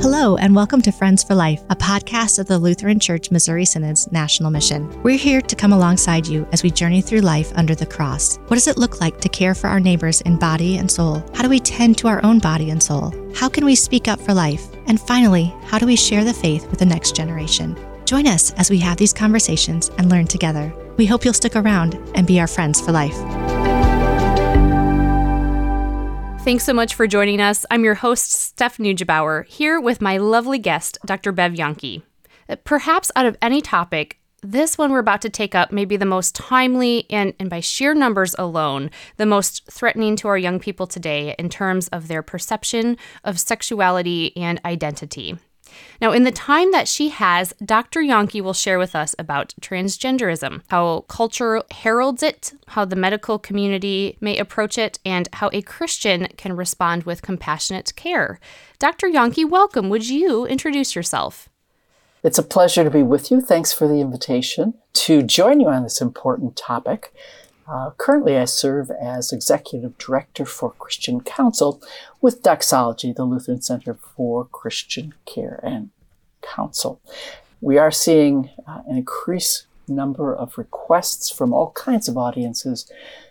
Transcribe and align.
Hello, 0.00 0.36
and 0.36 0.54
welcome 0.54 0.82
to 0.82 0.92
Friends 0.92 1.24
for 1.24 1.34
Life, 1.34 1.62
a 1.70 1.74
podcast 1.74 2.38
of 2.38 2.46
the 2.46 2.58
Lutheran 2.58 3.00
Church 3.00 3.30
Missouri 3.30 3.64
Synod's 3.64 4.12
National 4.12 4.50
Mission. 4.50 5.02
We're 5.02 5.16
here 5.16 5.40
to 5.40 5.56
come 5.56 5.72
alongside 5.72 6.26
you 6.26 6.46
as 6.52 6.62
we 6.62 6.70
journey 6.70 7.00
through 7.00 7.20
life 7.20 7.50
under 7.56 7.74
the 7.74 7.86
cross. 7.86 8.36
What 8.48 8.56
does 8.56 8.68
it 8.68 8.76
look 8.76 9.00
like 9.00 9.22
to 9.22 9.30
care 9.30 9.54
for 9.54 9.68
our 9.68 9.80
neighbors 9.80 10.20
in 10.20 10.38
body 10.38 10.76
and 10.76 10.90
soul? 10.90 11.24
How 11.34 11.42
do 11.42 11.48
we 11.48 11.60
tend 11.60 11.96
to 11.98 12.08
our 12.08 12.22
own 12.24 12.40
body 12.40 12.68
and 12.68 12.82
soul? 12.82 13.14
How 13.34 13.48
can 13.48 13.64
we 13.64 13.74
speak 13.74 14.06
up 14.06 14.20
for 14.20 14.34
life? 14.34 14.66
And 14.86 15.00
finally, 15.00 15.54
how 15.64 15.78
do 15.78 15.86
we 15.86 15.96
share 15.96 16.24
the 16.24 16.34
faith 16.34 16.68
with 16.68 16.78
the 16.78 16.86
next 16.86 17.16
generation? 17.16 17.74
Join 18.04 18.26
us 18.26 18.52
as 18.52 18.68
we 18.68 18.78
have 18.80 18.98
these 18.98 19.14
conversations 19.14 19.88
and 19.96 20.10
learn 20.10 20.26
together. 20.26 20.74
We 20.98 21.06
hope 21.06 21.24
you'll 21.24 21.34
stick 21.34 21.56
around 21.56 21.94
and 22.14 22.26
be 22.26 22.38
our 22.38 22.46
friends 22.46 22.82
for 22.82 22.92
life. 22.92 23.16
Thanks 26.46 26.62
so 26.62 26.72
much 26.72 26.94
for 26.94 27.08
joining 27.08 27.40
us. 27.40 27.66
I'm 27.72 27.82
your 27.82 27.96
host, 27.96 28.30
Steph 28.30 28.78
Neugebauer, 28.78 29.46
here 29.46 29.80
with 29.80 30.00
my 30.00 30.16
lovely 30.18 30.60
guest, 30.60 30.96
Dr. 31.04 31.32
Bev 31.32 31.54
Yahnke. 31.54 32.02
Uh, 32.48 32.54
perhaps 32.62 33.10
out 33.16 33.26
of 33.26 33.36
any 33.42 33.60
topic, 33.60 34.20
this 34.44 34.78
one 34.78 34.92
we're 34.92 35.00
about 35.00 35.22
to 35.22 35.28
take 35.28 35.56
up 35.56 35.72
may 35.72 35.84
be 35.84 35.96
the 35.96 36.04
most 36.04 36.36
timely 36.36 37.04
and, 37.10 37.34
and 37.40 37.50
by 37.50 37.58
sheer 37.58 37.94
numbers 37.94 38.36
alone, 38.38 38.92
the 39.16 39.26
most 39.26 39.68
threatening 39.68 40.14
to 40.14 40.28
our 40.28 40.38
young 40.38 40.60
people 40.60 40.86
today 40.86 41.34
in 41.36 41.48
terms 41.48 41.88
of 41.88 42.06
their 42.06 42.22
perception 42.22 42.96
of 43.24 43.40
sexuality 43.40 44.32
and 44.36 44.60
identity. 44.64 45.36
Now, 46.00 46.12
in 46.12 46.24
the 46.24 46.30
time 46.30 46.72
that 46.72 46.88
she 46.88 47.08
has, 47.08 47.54
Dr. 47.64 48.00
Yahnke 48.00 48.40
will 48.40 48.52
share 48.52 48.78
with 48.78 48.94
us 48.94 49.14
about 49.18 49.54
transgenderism, 49.60 50.62
how 50.68 51.04
culture 51.08 51.62
heralds 51.70 52.22
it, 52.22 52.52
how 52.68 52.84
the 52.84 52.96
medical 52.96 53.38
community 53.38 54.16
may 54.20 54.36
approach 54.38 54.78
it, 54.78 54.98
and 55.04 55.28
how 55.34 55.50
a 55.52 55.62
Christian 55.62 56.28
can 56.36 56.56
respond 56.56 57.04
with 57.04 57.22
compassionate 57.22 57.94
care. 57.96 58.38
Dr. 58.78 59.08
Yahnke, 59.08 59.48
welcome. 59.48 59.88
Would 59.88 60.08
you 60.08 60.46
introduce 60.46 60.94
yourself? 60.94 61.48
It's 62.22 62.38
a 62.38 62.42
pleasure 62.42 62.82
to 62.82 62.90
be 62.90 63.02
with 63.02 63.30
you. 63.30 63.40
Thanks 63.40 63.72
for 63.72 63.86
the 63.86 64.00
invitation 64.00 64.74
to 64.94 65.22
join 65.22 65.60
you 65.60 65.68
on 65.68 65.82
this 65.84 66.00
important 66.00 66.56
topic. 66.56 67.14
Uh, 67.68 67.90
currently, 67.96 68.36
I 68.36 68.44
serve 68.44 68.90
as 68.90 69.32
Executive 69.32 69.98
Director 69.98 70.44
for 70.44 70.70
Christian 70.72 71.20
Counsel 71.20 71.82
with 72.20 72.42
Doxology, 72.42 73.12
the 73.12 73.24
Lutheran 73.24 73.60
Center 73.60 73.94
for 73.94 74.44
Christian 74.44 75.14
Care 75.24 75.58
and 75.62 75.90
Counsel. 76.42 77.00
We 77.60 77.76
are 77.78 77.90
seeing 77.90 78.50
uh, 78.68 78.82
an 78.86 78.98
increased 78.98 79.66
number 79.88 80.34
of 80.34 80.58
requests 80.58 81.30
from 81.30 81.52
all 81.52 81.72
kinds 81.72 82.08
of 82.08 82.16
audiences 82.16 82.90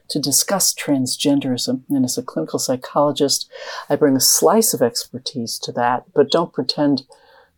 to 0.09 0.19
discuss 0.19 0.73
transgenderism. 0.73 1.81
And 1.89 2.03
as 2.03 2.17
a 2.17 2.23
clinical 2.23 2.59
psychologist, 2.59 3.49
I 3.89 3.95
bring 3.95 4.15
a 4.15 4.21
slice 4.21 4.73
of 4.73 4.81
expertise 4.81 5.57
to 5.59 5.71
that, 5.73 6.03
but 6.13 6.31
don't 6.31 6.53
pretend 6.53 7.03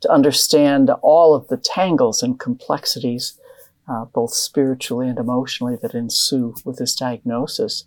to 0.02 0.12
understand 0.12 0.92
all 1.02 1.34
of 1.34 1.48
the 1.48 1.58
tangles 1.58 2.22
and 2.22 2.40
complexities 2.40 3.40
uh, 3.88 4.06
both 4.06 4.34
spiritually 4.34 5.08
and 5.08 5.18
emotionally, 5.18 5.78
that 5.82 5.94
ensue 5.94 6.56
with 6.66 6.78
this 6.78 6.96
diagnosis. 6.96 7.86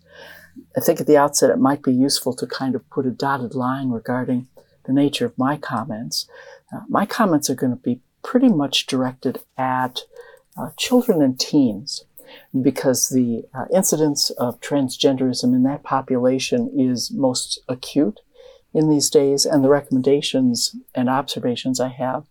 I 0.75 0.81
think 0.81 0.99
at 0.99 1.07
the 1.07 1.17
outset 1.17 1.49
it 1.49 1.59
might 1.59 1.83
be 1.83 1.93
useful 1.93 2.33
to 2.35 2.47
kind 2.47 2.75
of 2.75 2.89
put 2.89 3.05
a 3.05 3.11
dotted 3.11 3.55
line 3.55 3.89
regarding 3.89 4.47
the 4.85 4.93
nature 4.93 5.25
of 5.25 5.37
my 5.37 5.57
comments. 5.57 6.27
Uh, 6.73 6.81
my 6.89 7.05
comments 7.05 7.49
are 7.49 7.55
going 7.55 7.75
to 7.75 7.81
be 7.81 8.01
pretty 8.23 8.49
much 8.49 8.85
directed 8.85 9.41
at 9.57 10.01
uh, 10.57 10.69
children 10.77 11.21
and 11.21 11.39
teens 11.39 12.03
because 12.61 13.09
the 13.09 13.43
uh, 13.53 13.65
incidence 13.73 14.29
of 14.31 14.59
transgenderism 14.59 15.53
in 15.53 15.63
that 15.63 15.83
population 15.83 16.71
is 16.77 17.11
most 17.11 17.59
acute 17.67 18.19
in 18.73 18.89
these 18.89 19.09
days, 19.09 19.45
and 19.45 19.63
the 19.63 19.69
recommendations 19.69 20.75
and 20.95 21.09
observations 21.09 21.79
I 21.79 21.89
have 21.89 22.25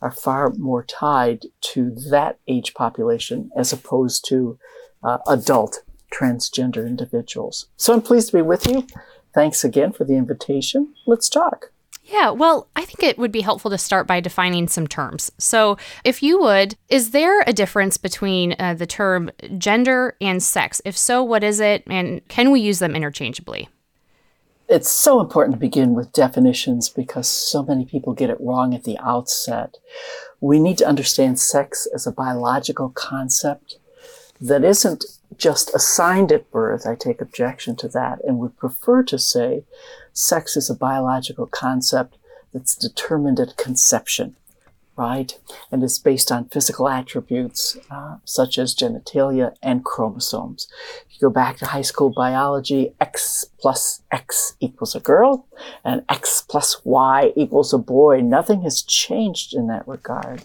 are 0.00 0.10
far 0.10 0.50
more 0.50 0.84
tied 0.84 1.46
to 1.60 1.90
that 2.10 2.38
age 2.48 2.74
population 2.74 3.50
as 3.56 3.72
opposed 3.72 4.24
to 4.28 4.58
uh, 5.02 5.18
adult 5.28 5.82
transgender 6.12 6.86
individuals. 6.86 7.66
So 7.76 7.92
I'm 7.92 8.02
pleased 8.02 8.30
to 8.30 8.36
be 8.36 8.42
with 8.42 8.66
you. 8.66 8.86
Thanks 9.34 9.64
again 9.64 9.92
for 9.92 10.04
the 10.04 10.14
invitation. 10.14 10.94
Let's 11.06 11.28
talk. 11.28 11.72
Yeah, 12.04 12.30
well, 12.30 12.68
I 12.74 12.84
think 12.84 13.04
it 13.04 13.18
would 13.18 13.30
be 13.30 13.42
helpful 13.42 13.70
to 13.70 13.78
start 13.78 14.08
by 14.08 14.18
defining 14.18 14.66
some 14.66 14.88
terms. 14.88 15.30
So, 15.38 15.76
if 16.02 16.22
you 16.22 16.40
would, 16.40 16.74
is 16.88 17.10
there 17.10 17.42
a 17.42 17.52
difference 17.52 17.98
between 17.98 18.56
uh, 18.58 18.74
the 18.74 18.86
term 18.86 19.30
gender 19.58 20.16
and 20.20 20.42
sex? 20.42 20.82
If 20.84 20.96
so, 20.96 21.22
what 21.22 21.44
is 21.44 21.60
it? 21.60 21.84
And 21.86 22.26
can 22.26 22.50
we 22.50 22.60
use 22.60 22.80
them 22.80 22.96
interchangeably? 22.96 23.68
It's 24.70 24.90
so 24.90 25.20
important 25.20 25.56
to 25.56 25.60
begin 25.60 25.94
with 25.94 26.12
definitions 26.12 26.88
because 26.88 27.28
so 27.28 27.64
many 27.64 27.84
people 27.84 28.14
get 28.14 28.30
it 28.30 28.40
wrong 28.40 28.72
at 28.72 28.84
the 28.84 28.96
outset. 28.98 29.78
We 30.40 30.60
need 30.60 30.78
to 30.78 30.86
understand 30.86 31.40
sex 31.40 31.88
as 31.92 32.06
a 32.06 32.12
biological 32.12 32.90
concept 32.90 33.78
that 34.40 34.62
isn't 34.62 35.04
just 35.36 35.74
assigned 35.74 36.30
at 36.30 36.50
birth. 36.52 36.86
I 36.86 36.94
take 36.94 37.20
objection 37.20 37.74
to 37.76 37.88
that 37.88 38.20
and 38.24 38.38
would 38.38 38.56
prefer 38.56 39.02
to 39.04 39.18
say 39.18 39.64
sex 40.12 40.56
is 40.56 40.70
a 40.70 40.74
biological 40.74 41.46
concept 41.46 42.16
that's 42.54 42.76
determined 42.76 43.40
at 43.40 43.56
conception 43.56 44.36
right? 44.96 45.38
And 45.70 45.82
it's 45.82 45.98
based 45.98 46.30
on 46.30 46.48
physical 46.48 46.88
attributes 46.88 47.76
uh, 47.90 48.16
such 48.24 48.58
as 48.58 48.74
genitalia 48.74 49.54
and 49.62 49.84
chromosomes. 49.84 50.68
If 51.08 51.14
you 51.14 51.28
go 51.28 51.32
back 51.32 51.56
to 51.58 51.66
high 51.66 51.82
school 51.82 52.10
biology, 52.10 52.94
X 53.00 53.46
plus 53.58 54.02
X 54.10 54.56
equals 54.60 54.94
a 54.94 55.00
girl, 55.00 55.46
and 55.84 56.04
X 56.08 56.42
plus 56.42 56.82
Y 56.84 57.32
equals 57.36 57.72
a 57.72 57.78
boy. 57.78 58.20
Nothing 58.20 58.62
has 58.62 58.82
changed 58.82 59.54
in 59.54 59.68
that 59.68 59.86
regard. 59.88 60.42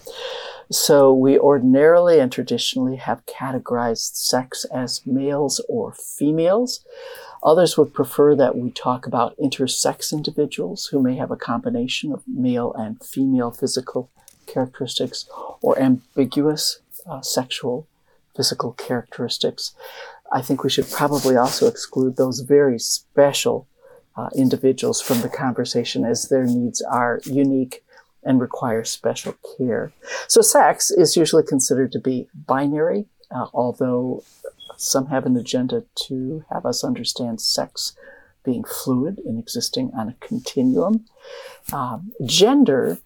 So 0.72 1.14
we 1.14 1.38
ordinarily 1.38 2.20
and 2.20 2.32
traditionally 2.32 2.96
have 2.96 3.26
categorized 3.26 4.16
sex 4.16 4.66
as 4.66 5.06
males 5.06 5.64
or 5.70 5.94
females. 5.94 6.84
Others 7.44 7.78
would 7.78 7.94
prefer 7.94 8.36
that 8.36 8.58
we 8.58 8.72
talk 8.72 9.06
about 9.06 9.38
intersex 9.38 10.12
individuals 10.12 10.88
who 10.88 11.00
may 11.00 11.16
have 11.16 11.30
a 11.30 11.36
combination 11.36 12.12
of 12.12 12.24
male 12.28 12.74
and 12.74 13.04
female 13.04 13.52
physical 13.52 14.10
characteristics 14.46 15.30
or 15.62 15.78
ambiguous 15.80 16.80
uh, 17.08 17.22
sexual 17.22 17.88
physical 18.36 18.74
characteristics. 18.74 19.74
I 20.32 20.42
think 20.42 20.64
we 20.64 20.70
should 20.70 20.90
probably 20.90 21.36
also 21.36 21.68
exclude 21.68 22.18
those 22.18 22.40
very 22.42 22.80
special 22.80 23.68
uh, 24.18 24.30
individuals 24.36 25.02
from 25.02 25.22
the 25.22 25.30
conversation 25.30 26.06
as 26.06 26.30
their 26.30 26.46
needs 26.46 26.82
are 26.82 27.20
unique 27.26 27.84
and 28.24 28.42
require 28.42 28.84
special 28.84 29.36
care. 29.58 29.92
So, 30.28 30.42
sex 30.42 30.90
is 30.90 31.16
usually 31.16 31.44
considered 31.44 31.92
to 31.92 32.00
be 32.00 32.28
binary, 32.34 33.06
uh, 33.30 33.48
although 33.54 34.24
some 34.78 35.08
have 35.08 35.26
an 35.26 35.38
agenda 35.38 35.84
to 36.08 36.44
have 36.50 36.66
us 36.66 36.84
understand 36.84 37.40
sex 37.40 37.96
being 38.44 38.64
fluid 38.64 39.20
and 39.26 39.40
existing 39.40 39.92
on 39.98 40.10
a 40.10 40.26
continuum. 40.26 41.06
Um, 41.72 42.12
gender 42.26 43.00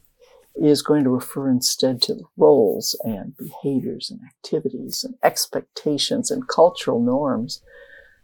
is 0.55 0.81
going 0.81 1.03
to 1.03 1.09
refer 1.09 1.49
instead 1.49 2.01
to 2.01 2.29
roles 2.37 2.99
and 3.03 3.35
behaviors 3.37 4.11
and 4.11 4.19
activities 4.25 5.03
and 5.03 5.15
expectations 5.23 6.29
and 6.29 6.47
cultural 6.47 6.99
norms 7.01 7.61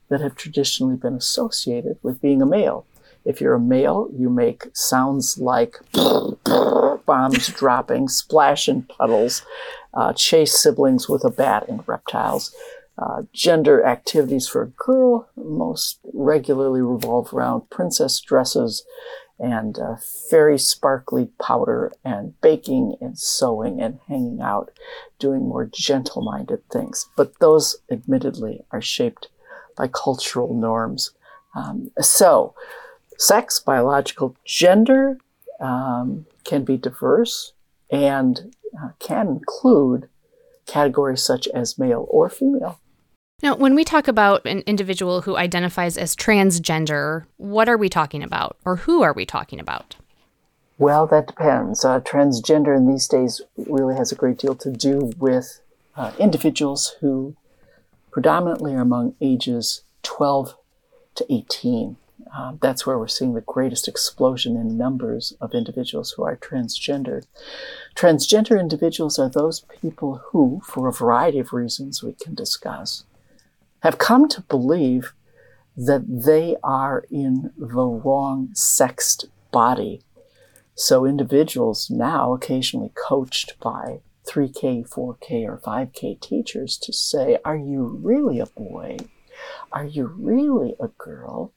that 0.10 0.22
have 0.22 0.36
traditionally 0.36 0.96
been 0.96 1.16
associated 1.16 1.98
with 2.04 2.22
being 2.22 2.42
a 2.42 2.46
male. 2.46 2.86
If 3.24 3.42
you're 3.42 3.56
a 3.56 3.60
male, 3.60 4.10
you 4.14 4.30
make 4.30 4.68
sounds 4.74 5.38
like 5.40 5.78
bombs 7.06 7.48
dropping, 7.48 8.08
splash 8.10 8.70
in 8.70 8.84
puddles, 8.84 9.42
uh, 9.94 10.14
chase 10.14 10.62
siblings 10.62 11.10
with 11.10 11.24
a 11.24 11.32
bat 11.32 11.68
and 11.68 11.88
reptiles. 11.88 12.54
Uh, 12.98 13.24
gender 13.34 13.84
activities 13.86 14.48
for 14.48 14.62
a 14.62 14.68
girl 14.68 15.28
most 15.36 16.00
regularly 16.14 16.82
revolve 16.82 17.34
around 17.34 17.70
princess 17.70 18.22
dresses 18.22 18.86
and 19.40 19.78
uh, 19.78 19.96
very 20.30 20.58
sparkly 20.58 21.30
powder 21.42 21.92
and 22.04 22.40
baking 22.42 22.96
and 23.02 23.18
sewing 23.18 23.82
and 23.82 24.00
hanging 24.08 24.42
out, 24.42 24.72
doing 25.20 25.42
more 25.42 25.66
gentle 25.66 26.22
minded 26.22 26.68
things. 26.70 27.10
But 27.18 27.40
those, 27.40 27.78
admittedly, 27.92 28.64
are 28.72 28.82
shaped 28.82 29.28
by 29.76 29.88
cultural 29.88 30.54
norms. 30.54 31.12
Um, 31.54 31.92
so, 32.00 32.56
sex, 33.18 33.60
biological 33.60 34.36
gender 34.46 35.18
um, 35.60 36.26
can 36.44 36.64
be 36.64 36.78
diverse 36.78 37.54
and 37.92 38.56
uh, 38.82 38.90
can 39.00 39.28
include 39.28 40.10
categories 40.66 41.24
such 41.24 41.48
as 41.50 41.78
male 41.78 42.08
or 42.10 42.30
female. 42.30 42.80
Now, 43.46 43.56
when 43.56 43.76
we 43.76 43.84
talk 43.84 44.08
about 44.08 44.44
an 44.48 44.64
individual 44.66 45.22
who 45.22 45.38
identifies 45.38 45.98
as 45.98 46.16
transgender, 46.16 47.26
what 47.38 47.70
are 47.70 47.78
we 47.78 47.90
talking 47.90 48.24
about, 48.24 48.58
or 48.66 48.78
who 48.78 49.04
are 49.04 49.14
we 49.14 49.24
talking 49.24 49.60
about? 49.60 49.98
Well, 50.80 51.06
that 51.06 51.28
depends. 51.28 51.86
Uh, 51.86 52.00
transgender 52.00 52.76
in 52.76 52.88
these 52.88 53.08
days 53.08 53.44
really 53.56 53.94
has 53.98 54.12
a 54.12 54.16
great 54.16 54.40
deal 54.40 54.56
to 54.56 54.72
do 54.72 55.12
with 55.20 55.62
uh, 55.96 56.12
individuals 56.18 56.96
who 57.02 57.36
predominantly 58.10 58.74
are 58.74 58.82
among 58.82 59.14
ages 59.22 59.84
12 60.02 60.56
to 61.14 61.32
18. 61.32 61.98
Um, 62.36 62.58
that's 62.64 62.88
where 62.88 62.98
we're 62.98 63.08
seeing 63.08 63.36
the 63.36 63.42
greatest 63.42 63.88
explosion 63.88 64.58
in 64.58 64.76
numbers 64.76 65.34
of 65.40 65.54
individuals 65.54 66.14
who 66.14 66.24
are 66.24 66.36
transgender. 66.36 67.24
Transgender 67.96 68.60
individuals 68.60 69.20
are 69.20 69.30
those 69.30 69.60
people 69.82 70.24
who, 70.32 70.64
for 70.66 70.88
a 70.88 70.92
variety 70.92 71.38
of 71.38 71.54
reasons 71.54 72.02
we 72.02 72.14
can 72.14 72.34
discuss, 72.34 73.04
have 73.86 73.98
come 73.98 74.28
to 74.30 74.42
believe 74.42 75.14
that 75.78 76.04
they 76.08 76.56
are 76.64 77.06
in 77.10 77.52
the 77.58 77.86
wrong 77.86 78.50
sexed 78.54 79.26
body. 79.52 80.02
So 80.74 81.06
individuals 81.06 81.90
now 81.90 82.34
occasionally 82.34 82.92
coached 82.96 83.60
by 83.60 84.02
3K, 84.28 84.90
4K, 84.90 85.46
or 85.46 85.62
5K 85.66 86.20
teachers 86.20 86.78
to 86.80 86.92
say, 86.92 87.38
Are 87.46 87.56
you 87.56 88.00
really 88.02 88.40
a 88.40 88.48
boy? 88.48 88.98
Are 89.72 89.86
you 89.86 90.08
really 90.08 90.76
a 90.80 90.88
girl? 90.88 91.54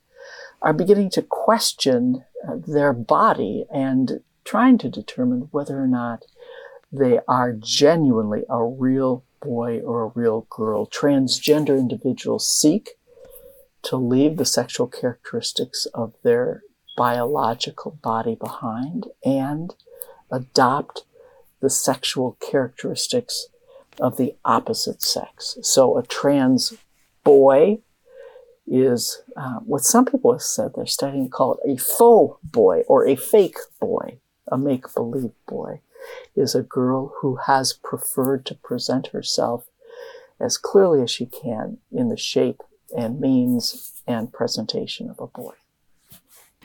are 0.61 0.73
beginning 0.73 1.11
to 1.11 1.23
question 1.23 2.25
uh, 2.47 2.57
their 2.67 2.93
body 2.93 3.65
and 3.73 4.21
trying 4.45 4.79
to 4.79 4.89
determine 4.89 5.49
whether 5.51 5.81
or 5.81 5.87
not 5.87 6.25
they 6.91 7.21
are 7.29 7.53
genuinely 7.53 8.43
a 8.49 8.65
real 8.65 9.25
boy 9.41 9.81
or 9.81 10.05
a 10.05 10.13
real 10.15 10.47
girl. 10.51 10.87
Transgender 10.87 11.79
individuals 11.79 12.49
seek 12.49 12.99
to 13.83 13.97
leave 13.97 14.37
the 14.37 14.45
sexual 14.45 14.87
characteristics 14.87 15.87
of 15.95 16.15
their 16.23 16.63
biological 16.97 17.99
body 18.03 18.35
behind 18.35 19.07
and 19.25 19.75
adopt 20.31 21.05
the 21.61 21.71
sexual 21.71 22.37
characteristics 22.41 23.49
of 24.01 24.17
the 24.17 24.35
opposite 24.45 25.03
sex. 25.03 25.59
So 25.63 25.97
a 25.97 26.03
trans 26.03 26.75
boy 27.25 27.79
is 28.67 29.23
uh, 29.37 29.61
what 29.61 29.83
some 29.83 30.05
people 30.05 30.33
have 30.33 30.43
said 30.43 30.73
they're 30.75 30.87
studying 30.87 31.25
to 31.25 31.31
call 31.31 31.55
it 31.55 31.71
a 31.71 31.77
faux 31.77 32.39
boy 32.43 32.83
or 32.87 33.07
a 33.07 33.17
fake 33.17 33.57
boy, 33.81 34.19
a 34.47 34.59
make 34.59 34.93
believe 34.95 35.33
boy, 35.47 35.81
is 36.35 36.55
a 36.55 36.63
girl 36.63 37.15
who 37.21 37.37
has 37.47 37.73
preferred 37.73 38.47
to 38.47 38.55
present 38.55 39.09
herself 39.09 39.67
as 40.41 40.57
clearly 40.57 41.03
as 41.03 41.11
she 41.11 41.27
can 41.27 41.79
in 41.91 42.09
the 42.09 42.17
shape 42.17 42.63
and 42.97 43.21
means 43.21 44.03
and 44.07 44.33
presentation 44.33 45.11
of 45.11 45.19
a 45.19 45.27
boy. 45.27 45.55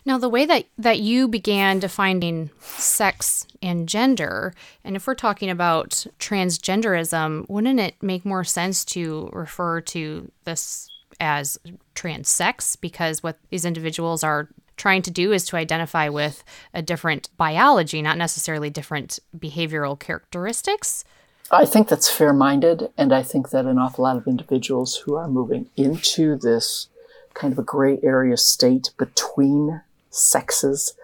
Now, 0.05 0.17
the 0.17 0.29
way 0.29 0.45
that, 0.45 0.65
that 0.77 0.99
you 0.99 1.29
began 1.29 1.79
defining 1.79 2.49
sex 2.59 3.47
and 3.61 3.87
gender, 3.87 4.53
and 4.83 4.97
if 4.97 5.07
we're 5.07 5.15
talking 5.15 5.49
about 5.49 6.05
transgenderism, 6.19 7.49
wouldn't 7.49 7.79
it 7.79 7.95
make 8.01 8.25
more 8.25 8.43
sense 8.43 8.83
to 8.85 9.29
refer 9.31 9.79
to 9.81 10.29
this 10.43 10.89
as 11.19 11.57
trans 11.95 12.27
sex 12.27 12.75
because 12.75 13.23
what 13.23 13.37
these 13.49 13.65
individuals 13.65 14.23
are 14.23 14.49
trying 14.83 15.01
to 15.01 15.11
do 15.11 15.31
is 15.31 15.45
to 15.45 15.55
identify 15.55 16.09
with 16.09 16.43
a 16.73 16.81
different 16.81 17.29
biology, 17.37 18.01
not 18.01 18.17
necessarily 18.17 18.69
different 18.69 19.17
behavioral 19.33 19.97
characteristics. 19.97 21.05
I 21.49 21.65
think 21.65 21.87
that's 21.87 22.09
fair 22.09 22.33
minded, 22.33 22.89
and 22.97 23.13
I 23.13 23.23
think 23.23 23.51
that 23.51 23.65
an 23.65 23.77
awful 23.77 24.03
lot 24.03 24.17
of 24.17 24.27
individuals 24.27 24.97
who 24.97 25.15
are 25.15 25.29
moving 25.29 25.69
into 25.77 26.35
this 26.35 26.89
kind 27.33 27.53
of 27.53 27.59
a 27.59 27.63
gray 27.63 27.97
area 28.03 28.35
state 28.35 28.91
between 28.97 29.81
sexes 30.09 30.97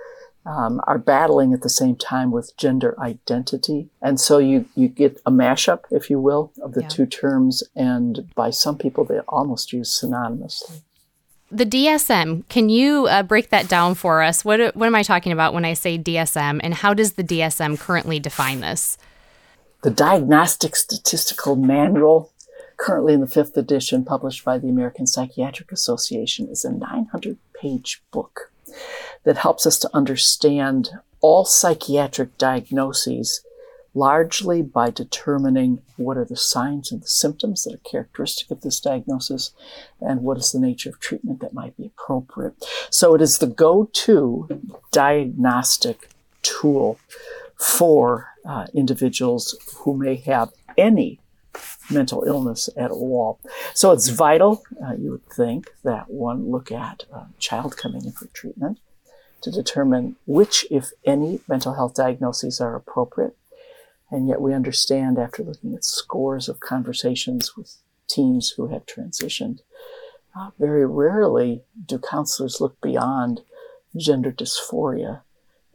um, 0.45 0.81
are 0.85 0.97
battling 0.97 1.53
at 1.53 1.61
the 1.61 1.69
same 1.69 1.95
time 1.95 2.31
with 2.31 2.57
gender 2.57 2.99
identity. 2.99 3.87
And 4.01 4.19
so 4.19 4.39
you, 4.39 4.65
you 4.75 4.89
get 4.89 5.21
a 5.25 5.31
mashup, 5.31 5.85
if 5.89 6.09
you 6.09 6.19
will, 6.19 6.51
of 6.61 6.73
the 6.73 6.81
yeah. 6.81 6.89
two 6.89 7.05
terms. 7.05 7.63
And 7.77 8.29
by 8.35 8.49
some 8.49 8.77
people, 8.77 9.05
they 9.05 9.19
almost 9.19 9.71
use 9.71 9.89
synonymously. 10.01 10.81
The 11.51 11.65
DSM, 11.65 12.47
can 12.47 12.69
you 12.69 13.07
uh, 13.07 13.23
break 13.23 13.49
that 13.49 13.67
down 13.67 13.95
for 13.95 14.21
us? 14.21 14.45
What, 14.45 14.75
what 14.75 14.85
am 14.85 14.93
I 14.93 15.01
talking 15.01 15.31
about 15.31 15.53
when 15.53 15.65
I 15.65 15.73
say 15.73 15.97
DSM, 15.97 16.59
and 16.63 16.75
how 16.75 16.93
does 16.93 17.13
the 17.13 17.23
DSM 17.23 17.79
currently 17.79 18.19
define 18.19 18.59
this? 18.59 18.99
The 19.81 19.89
Diagnostic 19.89 20.75
Statistical 20.75 21.55
Manual, 21.55 22.31
currently 22.77 23.13
in 23.13 23.21
the 23.21 23.27
fifth 23.27 23.57
edition, 23.57 24.05
published 24.05 24.45
by 24.45 24.59
the 24.59 24.69
American 24.69 25.07
Psychiatric 25.07 25.71
Association, 25.71 26.47
is 26.49 26.63
a 26.63 26.71
900 26.71 27.39
page 27.59 28.03
book 28.11 28.51
that 29.23 29.37
helps 29.37 29.65
us 29.65 29.79
to 29.79 29.89
understand 29.91 30.91
all 31.19 31.45
psychiatric 31.45 32.37
diagnoses 32.37 33.43
largely 33.93 34.61
by 34.61 34.89
determining 34.89 35.81
what 35.97 36.17
are 36.17 36.25
the 36.25 36.35
signs 36.35 36.91
and 36.91 37.01
the 37.01 37.07
symptoms 37.07 37.63
that 37.63 37.73
are 37.73 37.89
characteristic 37.89 38.51
of 38.51 38.61
this 38.61 38.79
diagnosis 38.79 39.51
and 39.99 40.21
what 40.21 40.37
is 40.37 40.51
the 40.51 40.59
nature 40.59 40.89
of 40.89 40.99
treatment 40.99 41.39
that 41.39 41.53
might 41.53 41.75
be 41.77 41.87
appropriate. 41.87 42.53
So 42.89 43.15
it 43.15 43.21
is 43.21 43.39
the 43.39 43.47
go 43.47 43.89
to 43.91 44.61
diagnostic 44.91 46.09
tool 46.41 46.99
for 47.57 48.29
uh, 48.45 48.67
individuals 48.73 49.55
who 49.79 49.97
may 49.97 50.15
have 50.15 50.49
any 50.77 51.19
mental 51.91 52.23
illness 52.23 52.69
at 52.77 52.91
all. 52.91 53.39
So 53.73 53.91
it's 53.91 54.09
vital, 54.09 54.63
uh, 54.83 54.93
you 54.93 55.11
would 55.11 55.27
think, 55.27 55.71
that 55.83 56.09
one 56.09 56.49
look 56.51 56.71
at 56.71 57.03
a 57.11 57.25
child 57.39 57.75
coming 57.75 58.05
in 58.05 58.11
for 58.11 58.27
treatment 58.27 58.79
to 59.41 59.51
determine 59.51 60.15
which, 60.25 60.65
if 60.69 60.91
any, 61.05 61.39
mental 61.47 61.73
health 61.73 61.95
diagnoses 61.95 62.61
are 62.61 62.75
appropriate. 62.75 63.35
And 64.11 64.27
yet 64.27 64.41
we 64.41 64.53
understand 64.53 65.19
after 65.19 65.43
looking 65.43 65.75
at 65.75 65.85
scores 65.85 66.49
of 66.49 66.59
conversations 66.59 67.55
with 67.55 67.77
teens 68.07 68.53
who 68.57 68.67
have 68.67 68.85
transitioned, 68.85 69.59
uh, 70.37 70.51
very 70.59 70.85
rarely 70.85 71.63
do 71.85 71.99
counselors 71.99 72.59
look 72.59 72.79
beyond 72.81 73.41
gender 73.97 74.31
dysphoria 74.31 75.21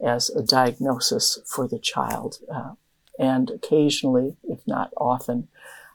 as 0.03 0.29
a 0.29 0.43
diagnosis 0.43 1.39
for 1.45 1.67
the 1.67 1.79
child. 1.79 2.39
Uh, 2.53 2.73
and 3.17 3.49
occasionally, 3.49 4.35
if 4.43 4.65
not 4.67 4.91
often, 4.97 5.47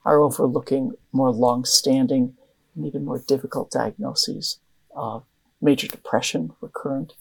are 0.05 0.21
overlooking 0.21 0.93
more 1.13 1.31
long 1.31 1.65
standing 1.65 2.37
and 2.75 2.87
even 2.87 3.05
more 3.05 3.19
difficult 3.19 3.71
diagnoses 3.71 4.59
of 4.95 5.25
major 5.61 5.87
depression 5.87 6.53
recurrent 6.61 7.15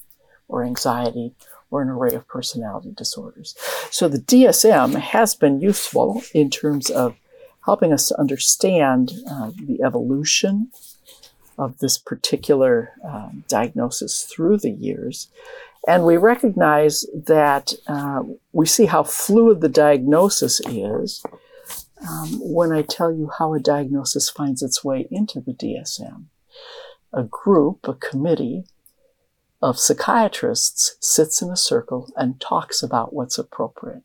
or 0.50 0.64
anxiety 0.64 1.34
or 1.72 1.82
an 1.82 1.90
array 1.90 2.14
of 2.16 2.28
personality 2.28 2.92
disorders. 2.96 3.56
So 3.92 4.10
the 4.10 4.20
DSM 4.20 4.96
has 4.96 5.36
been 5.36 5.62
useful 5.62 6.22
in 6.34 6.50
terms 6.50 6.90
of 6.90 7.16
helping 7.66 7.94
us 7.94 8.08
to 8.08 8.20
understand 8.20 9.14
uh, 9.30 9.52
the 9.66 9.82
evolution 9.84 10.72
of 11.58 11.78
this 11.80 11.98
particular 11.98 12.94
uh, 13.08 13.30
diagnosis 13.48 14.24
through 14.24 14.58
the 14.58 14.72
years. 14.72 15.28
And 15.88 16.06
we 16.06 16.18
recognize 16.18 17.06
that 17.14 17.74
uh, 17.88 18.24
we 18.52 18.66
see 18.66 18.86
how 18.86 19.04
fluid 19.04 19.62
the 19.62 19.70
diagnosis 19.70 20.62
is 20.68 21.24
um, 22.08 22.40
when 22.42 22.72
I 22.72 22.82
tell 22.82 23.12
you 23.12 23.30
how 23.38 23.54
a 23.54 23.60
diagnosis 23.60 24.30
finds 24.30 24.62
its 24.62 24.84
way 24.84 25.08
into 25.12 25.40
the 25.40 25.54
DSM. 25.54 26.26
A 27.12 27.24
group, 27.24 27.88
a 27.88 27.94
committee, 27.94 28.66
of 29.62 29.80
psychiatrists 29.80 30.96
sits 31.02 31.42
in 31.42 31.50
a 31.50 31.58
circle 31.58 32.12
and 32.16 32.40
talks 32.40 32.82
about 32.82 33.14
what's 33.14 33.38
appropriate. 33.38 34.04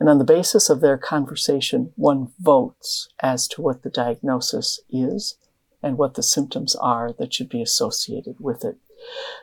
And 0.00 0.08
on 0.08 0.18
the 0.18 0.24
basis 0.24 0.70
of 0.70 0.80
their 0.80 0.96
conversation, 0.96 1.92
one 1.96 2.32
votes 2.40 3.08
as 3.20 3.46
to 3.48 3.62
what 3.62 3.82
the 3.82 3.90
diagnosis 3.90 4.80
is 4.90 5.36
and 5.82 5.98
what 5.98 6.14
the 6.14 6.22
symptoms 6.22 6.74
are 6.76 7.12
that 7.18 7.34
should 7.34 7.48
be 7.48 7.62
associated 7.62 8.36
with 8.40 8.64
it. 8.64 8.76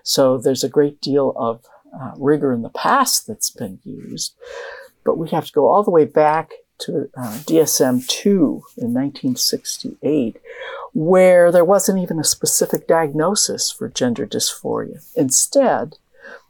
So 0.03 0.37
there's 0.37 0.63
a 0.63 0.69
great 0.69 0.99
deal 0.99 1.33
of 1.37 1.65
uh, 1.97 2.11
rigor 2.17 2.51
in 2.51 2.61
the 2.61 2.69
past 2.69 3.27
that's 3.27 3.49
been 3.49 3.79
used, 3.83 4.35
but 5.05 5.17
we 5.17 5.29
have 5.29 5.45
to 5.45 5.53
go 5.53 5.67
all 5.67 5.83
the 5.83 5.91
way 5.91 6.05
back 6.05 6.51
to 6.79 7.09
uh, 7.15 7.39
DSM 7.45 8.07
2 8.07 8.29
in 8.77 8.93
1968, 8.93 10.37
where 10.93 11.51
there 11.51 11.65
wasn't 11.65 11.99
even 11.99 12.19
a 12.19 12.23
specific 12.23 12.87
diagnosis 12.87 13.71
for 13.71 13.89
gender 13.89 14.25
dysphoria. 14.25 15.05
Instead, 15.15 15.97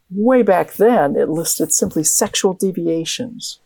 way 0.10 0.41
back 0.41 0.74
then, 0.74 1.15
it 1.15 1.29
listed 1.29 1.74
simply 1.74 2.03
sexual 2.03 2.53
deviations, 2.53 3.60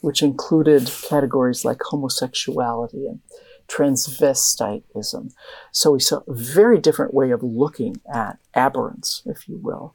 which 0.00 0.22
included 0.22 0.90
categories 1.08 1.64
like 1.64 1.78
homosexuality 1.80 3.06
and 3.06 3.20
transvestitism. 3.68 5.32
So 5.72 5.92
we 5.92 6.00
saw 6.00 6.18
a 6.26 6.34
very 6.34 6.78
different 6.78 7.14
way 7.14 7.30
of 7.30 7.42
looking 7.42 8.00
at 8.12 8.38
aberrance, 8.54 9.22
if 9.24 9.48
you 9.48 9.56
will. 9.56 9.94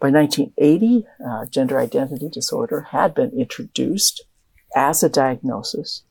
By 0.00 0.10
1980, 0.10 1.06
uh, 1.24 1.46
gender 1.46 1.78
identity 1.78 2.28
disorder 2.28 2.88
had 2.90 3.14
been 3.14 3.30
introduced 3.30 4.24
as 4.74 5.02
a 5.02 5.08
diagnosis. 5.08 6.02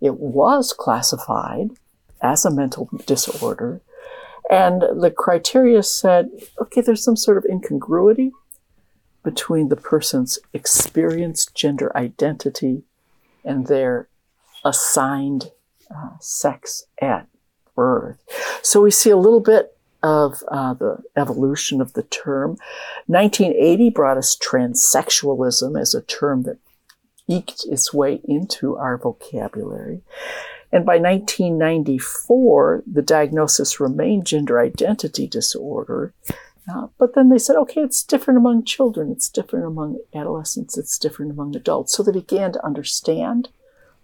It 0.00 0.18
was 0.18 0.72
classified 0.72 1.70
as 2.20 2.44
a 2.44 2.50
mental 2.50 2.88
disorder. 3.06 3.80
And 4.50 4.82
the 4.82 5.10
criteria 5.10 5.82
said, 5.82 6.30
okay, 6.60 6.80
there's 6.80 7.04
some 7.04 7.16
sort 7.16 7.38
of 7.38 7.46
incongruity 7.48 8.32
between 9.22 9.68
the 9.68 9.76
person's 9.76 10.38
experienced 10.52 11.54
gender 11.54 11.96
identity 11.96 12.82
and 13.44 13.66
their 13.66 14.08
assigned 14.64 15.52
uh, 15.94 16.10
sex 16.20 16.84
at 17.00 17.28
birth. 17.74 18.18
So 18.62 18.82
we 18.82 18.90
see 18.90 19.10
a 19.10 19.16
little 19.16 19.40
bit 19.40 19.76
of 20.02 20.42
uh, 20.48 20.74
the 20.74 20.98
evolution 21.16 21.80
of 21.80 21.92
the 21.92 22.02
term. 22.02 22.56
1980 23.06 23.90
brought 23.90 24.18
us 24.18 24.36
transsexualism 24.36 25.80
as 25.80 25.94
a 25.94 26.02
term 26.02 26.42
that 26.42 26.58
eked 27.32 27.64
its 27.66 27.92
way 27.92 28.20
into 28.24 28.76
our 28.76 28.96
vocabulary. 28.96 30.02
And 30.70 30.86
by 30.86 30.98
1994, 30.98 32.84
the 32.90 33.02
diagnosis 33.02 33.78
remained 33.78 34.26
gender 34.26 34.58
identity 34.58 35.26
disorder. 35.26 36.14
Uh, 36.72 36.86
but 36.98 37.14
then 37.14 37.28
they 37.28 37.38
said, 37.38 37.56
okay, 37.56 37.80
it's 37.80 38.04
different 38.04 38.38
among 38.38 38.64
children, 38.64 39.10
it's 39.10 39.28
different 39.28 39.66
among 39.66 39.98
adolescents, 40.14 40.78
it's 40.78 40.98
different 40.98 41.32
among 41.32 41.54
adults. 41.56 41.92
So 41.92 42.02
they 42.02 42.12
began 42.12 42.52
to 42.52 42.64
understand 42.64 43.48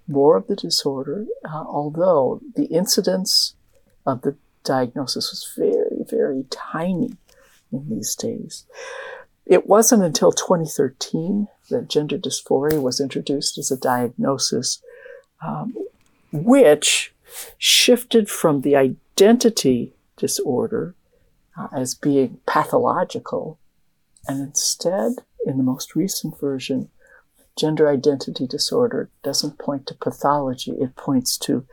more 0.08 0.36
of 0.36 0.46
the 0.46 0.56
disorder, 0.56 1.26
uh, 1.44 1.64
although 1.66 2.40
the 2.56 2.66
incidence 2.66 3.54
of 4.04 4.22
the 4.22 4.36
diagnosis 4.64 5.30
was 5.30 5.52
very, 5.56 6.04
very 6.08 6.44
tiny 6.50 7.12
in 7.72 7.88
these 7.88 8.14
days. 8.16 8.64
It 9.46 9.66
wasn't 9.66 10.02
until 10.02 10.32
2013 10.32 11.48
that 11.70 11.88
gender 11.88 12.18
dysphoria 12.18 12.80
was 12.80 13.00
introduced 13.00 13.58
as 13.58 13.70
a 13.70 13.76
diagnosis, 13.76 14.82
um, 15.44 15.74
which 16.32 17.12
shifted 17.58 18.28
from 18.28 18.62
the 18.62 18.76
identity 18.76 19.92
disorder 20.16 20.94
uh, 21.58 21.68
as 21.76 21.94
being 21.94 22.38
pathological, 22.46 23.58
and 24.26 24.40
instead, 24.40 25.12
in 25.46 25.56
the 25.56 25.62
most 25.62 25.94
recent 25.94 26.38
version, 26.38 26.90
gender 27.58 27.88
identity 27.88 28.46
disorder 28.46 29.10
doesn't 29.22 29.58
point 29.58 29.86
to 29.86 29.94
pathology, 29.94 30.72
it 30.72 30.94
points 30.96 31.36
to 31.38 31.66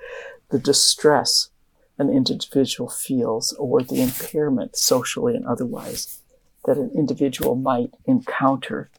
the 0.49 0.59
distress 0.59 1.49
an 1.97 2.09
individual 2.09 2.89
feels 2.89 3.53
or 3.53 3.81
the 3.81 4.01
impairment 4.01 4.75
socially 4.75 5.35
and 5.35 5.45
otherwise 5.45 6.21
that 6.65 6.77
an 6.77 6.91
individual 6.95 7.55
might 7.55 7.91
encounter. 8.05 8.89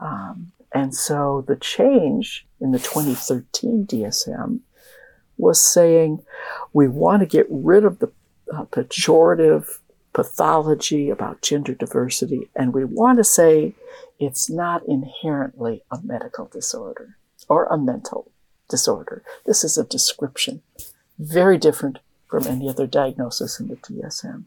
Um, 0.00 0.52
and 0.72 0.94
so 0.94 1.44
the 1.46 1.56
change 1.56 2.46
in 2.60 2.72
the 2.72 2.78
2013 2.78 3.86
DSM 3.86 4.60
was 5.36 5.62
saying 5.62 6.24
we 6.72 6.88
want 6.88 7.20
to 7.20 7.26
get 7.26 7.46
rid 7.48 7.84
of 7.84 8.00
the 8.00 8.10
uh, 8.52 8.64
pejorative 8.64 9.78
pathology 10.12 11.10
about 11.10 11.42
gender 11.42 11.74
diversity, 11.74 12.48
and 12.56 12.74
we 12.74 12.84
want 12.84 13.18
to 13.18 13.24
say 13.24 13.74
it's 14.18 14.50
not 14.50 14.82
inherently 14.86 15.82
a 15.90 16.00
medical 16.02 16.46
disorder 16.46 17.16
or 17.48 17.66
a 17.66 17.78
mental 17.78 18.30
disorder. 18.68 19.22
This 19.46 19.62
is 19.62 19.78
a 19.78 19.84
description, 19.84 20.62
very 21.18 21.56
different 21.56 21.98
from 22.28 22.46
any 22.46 22.68
other 22.68 22.86
diagnosis 22.86 23.60
in 23.60 23.68
the 23.68 23.76
DSM. 23.76 24.44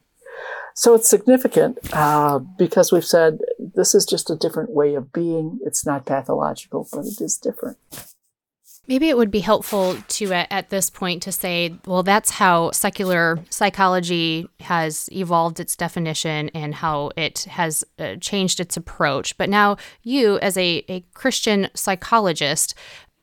So 0.73 0.95
it's 0.95 1.09
significant 1.09 1.77
uh, 1.93 2.39
because 2.39 2.91
we've 2.91 3.05
said 3.05 3.39
this 3.59 3.93
is 3.93 4.05
just 4.05 4.29
a 4.29 4.35
different 4.35 4.71
way 4.71 4.95
of 4.95 5.11
being. 5.11 5.59
It's 5.63 5.85
not 5.85 6.05
pathological, 6.05 6.87
but 6.91 7.05
it 7.05 7.21
is 7.21 7.37
different. 7.37 7.77
Maybe 8.87 9.09
it 9.09 9.17
would 9.17 9.31
be 9.31 9.41
helpful 9.41 9.95
to, 9.95 10.33
at 10.33 10.69
this 10.69 10.89
point, 10.89 11.21
to 11.23 11.31
say, 11.31 11.75
well, 11.85 12.01
that's 12.01 12.31
how 12.31 12.71
secular 12.71 13.39
psychology 13.49 14.49
has 14.59 15.07
evolved 15.11 15.59
its 15.59 15.75
definition 15.75 16.49
and 16.49 16.73
how 16.75 17.11
it 17.15 17.43
has 17.43 17.83
uh, 17.99 18.15
changed 18.19 18.59
its 18.59 18.75
approach. 18.75 19.37
But 19.37 19.49
now, 19.49 19.77
you, 20.01 20.39
as 20.39 20.57
a, 20.57 20.83
a 20.89 21.05
Christian 21.13 21.69
psychologist, 21.75 22.73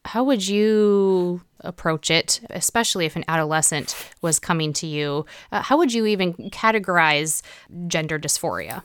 how 0.08 0.24
would 0.24 0.48
you 0.48 1.42
approach 1.60 2.10
it, 2.10 2.40
especially 2.48 3.04
if 3.04 3.14
an 3.14 3.26
adolescent 3.28 3.94
was 4.22 4.38
coming 4.38 4.72
to 4.72 4.86
you? 4.86 5.26
Uh, 5.52 5.60
how 5.60 5.76
would 5.76 5.92
you 5.92 6.06
even 6.06 6.32
categorize 6.50 7.42
gender 7.88 8.18
dysphoria? 8.18 8.82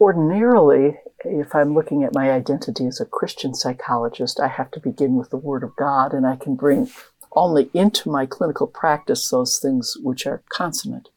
Ordinarily, 0.00 0.96
if 1.24 1.54
I'm 1.54 1.74
looking 1.74 2.04
at 2.04 2.14
my 2.14 2.30
identity 2.30 2.86
as 2.86 3.02
a 3.02 3.04
Christian 3.04 3.54
psychologist, 3.54 4.40
I 4.40 4.48
have 4.48 4.70
to 4.70 4.80
begin 4.80 5.16
with 5.16 5.28
the 5.28 5.36
Word 5.36 5.62
of 5.62 5.76
God, 5.76 6.14
and 6.14 6.26
I 6.26 6.36
can 6.36 6.54
bring 6.54 6.90
only 7.32 7.70
into 7.74 8.10
my 8.10 8.24
clinical 8.24 8.66
practice 8.66 9.28
those 9.28 9.58
things 9.58 9.98
which 10.02 10.26
are 10.26 10.42
consonant 10.48 11.10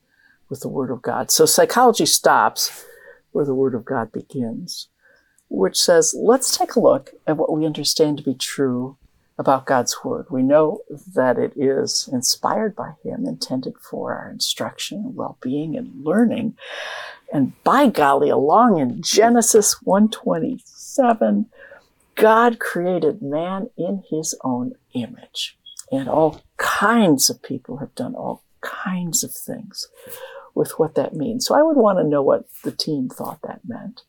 with 0.50 0.60
the 0.60 0.70
Word 0.70 0.92
of 0.92 1.02
God. 1.02 1.32
So 1.32 1.46
psychology 1.46 2.06
stops 2.06 2.86
where 3.32 3.46
the 3.46 3.56
Word 3.56 3.74
of 3.74 3.86
God 3.86 4.12
begins, 4.12 4.90
which 5.50 5.82
says, 5.82 6.16
let's 6.18 6.58
take 6.58 6.76
a 6.76 6.80
look 6.80 7.12
at 7.28 7.38
what 7.38 7.52
we 7.52 7.66
understand 7.66 8.18
to 8.18 8.24
be 8.24 8.34
true 8.34 8.98
about 9.38 9.66
God's 9.66 9.98
Word. 10.04 10.28
We 10.30 10.42
know 10.42 10.80
that 11.14 11.38
it 11.38 11.54
is 11.56 12.10
inspired 12.12 12.76
by 12.76 12.94
Him, 13.04 13.26
intended 13.26 13.76
for 13.78 14.14
our 14.14 14.30
instruction, 14.30 15.16
well 15.16 15.38
being, 15.42 15.76
and 15.76 16.04
learning. 16.04 16.56
And 17.34 17.62
by 17.64 17.88
golly, 17.88 18.30
along 18.30 18.80
in 18.80 19.02
Genesis 19.02 19.82
127, 19.82 21.48
God 22.16 22.60
created 22.60 23.22
man 23.22 23.70
in 23.78 24.04
his 24.10 24.36
own 24.44 24.74
image. 24.94 25.58
And 25.92 26.08
all 26.08 26.42
kinds 26.58 27.30
of 27.30 27.44
people 27.44 27.78
have 27.78 27.94
done 27.94 28.16
all 28.16 28.44
kinds 28.62 29.24
of 29.24 29.32
things 29.32 29.88
with 30.56 30.80
what 30.80 30.96
that 30.96 31.14
means. 31.14 31.46
So 31.46 31.56
I 31.56 31.62
would 31.62 31.78
want 31.78 32.00
to 32.00 32.04
know 32.04 32.22
what 32.24 32.46
the 32.64 32.72
team 32.72 33.10
thought 33.10 33.40
that 33.44 33.62
meant. 33.68 34.04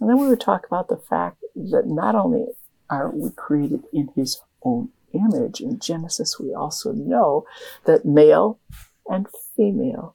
And 0.00 0.08
then 0.08 0.18
we 0.18 0.28
would 0.28 0.40
talk 0.40 0.66
about 0.66 0.88
the 0.88 0.96
fact 0.96 1.42
that 1.54 1.86
not 1.86 2.14
only 2.14 2.46
are 2.88 3.10
we 3.10 3.30
created 3.30 3.84
in 3.92 4.10
his 4.14 4.40
own 4.62 4.90
image, 5.12 5.60
in 5.60 5.78
Genesis 5.78 6.38
we 6.38 6.54
also 6.54 6.92
know 6.92 7.46
that 7.84 8.04
male 8.04 8.58
and 9.06 9.26
female 9.56 10.14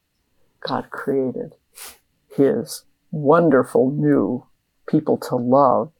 God 0.61 0.89
created 0.89 1.55
his 2.35 2.83
wonderful 3.11 3.91
new 3.91 4.45
people 4.87 5.17
to 5.17 5.35
love. 5.35 5.91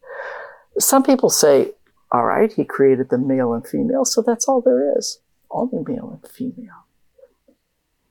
Some 0.79 1.03
people 1.03 1.29
say, 1.29 1.71
all 2.11 2.25
right, 2.25 2.51
he 2.51 2.63
created 2.63 3.09
the 3.09 3.17
male 3.17 3.53
and 3.53 3.67
female, 3.67 4.05
so 4.05 4.21
that's 4.21 4.47
all 4.47 4.61
there 4.61 4.97
is. 4.97 5.19
Only 5.51 5.83
male 5.85 6.19
and 6.21 6.31
female. 6.31 6.85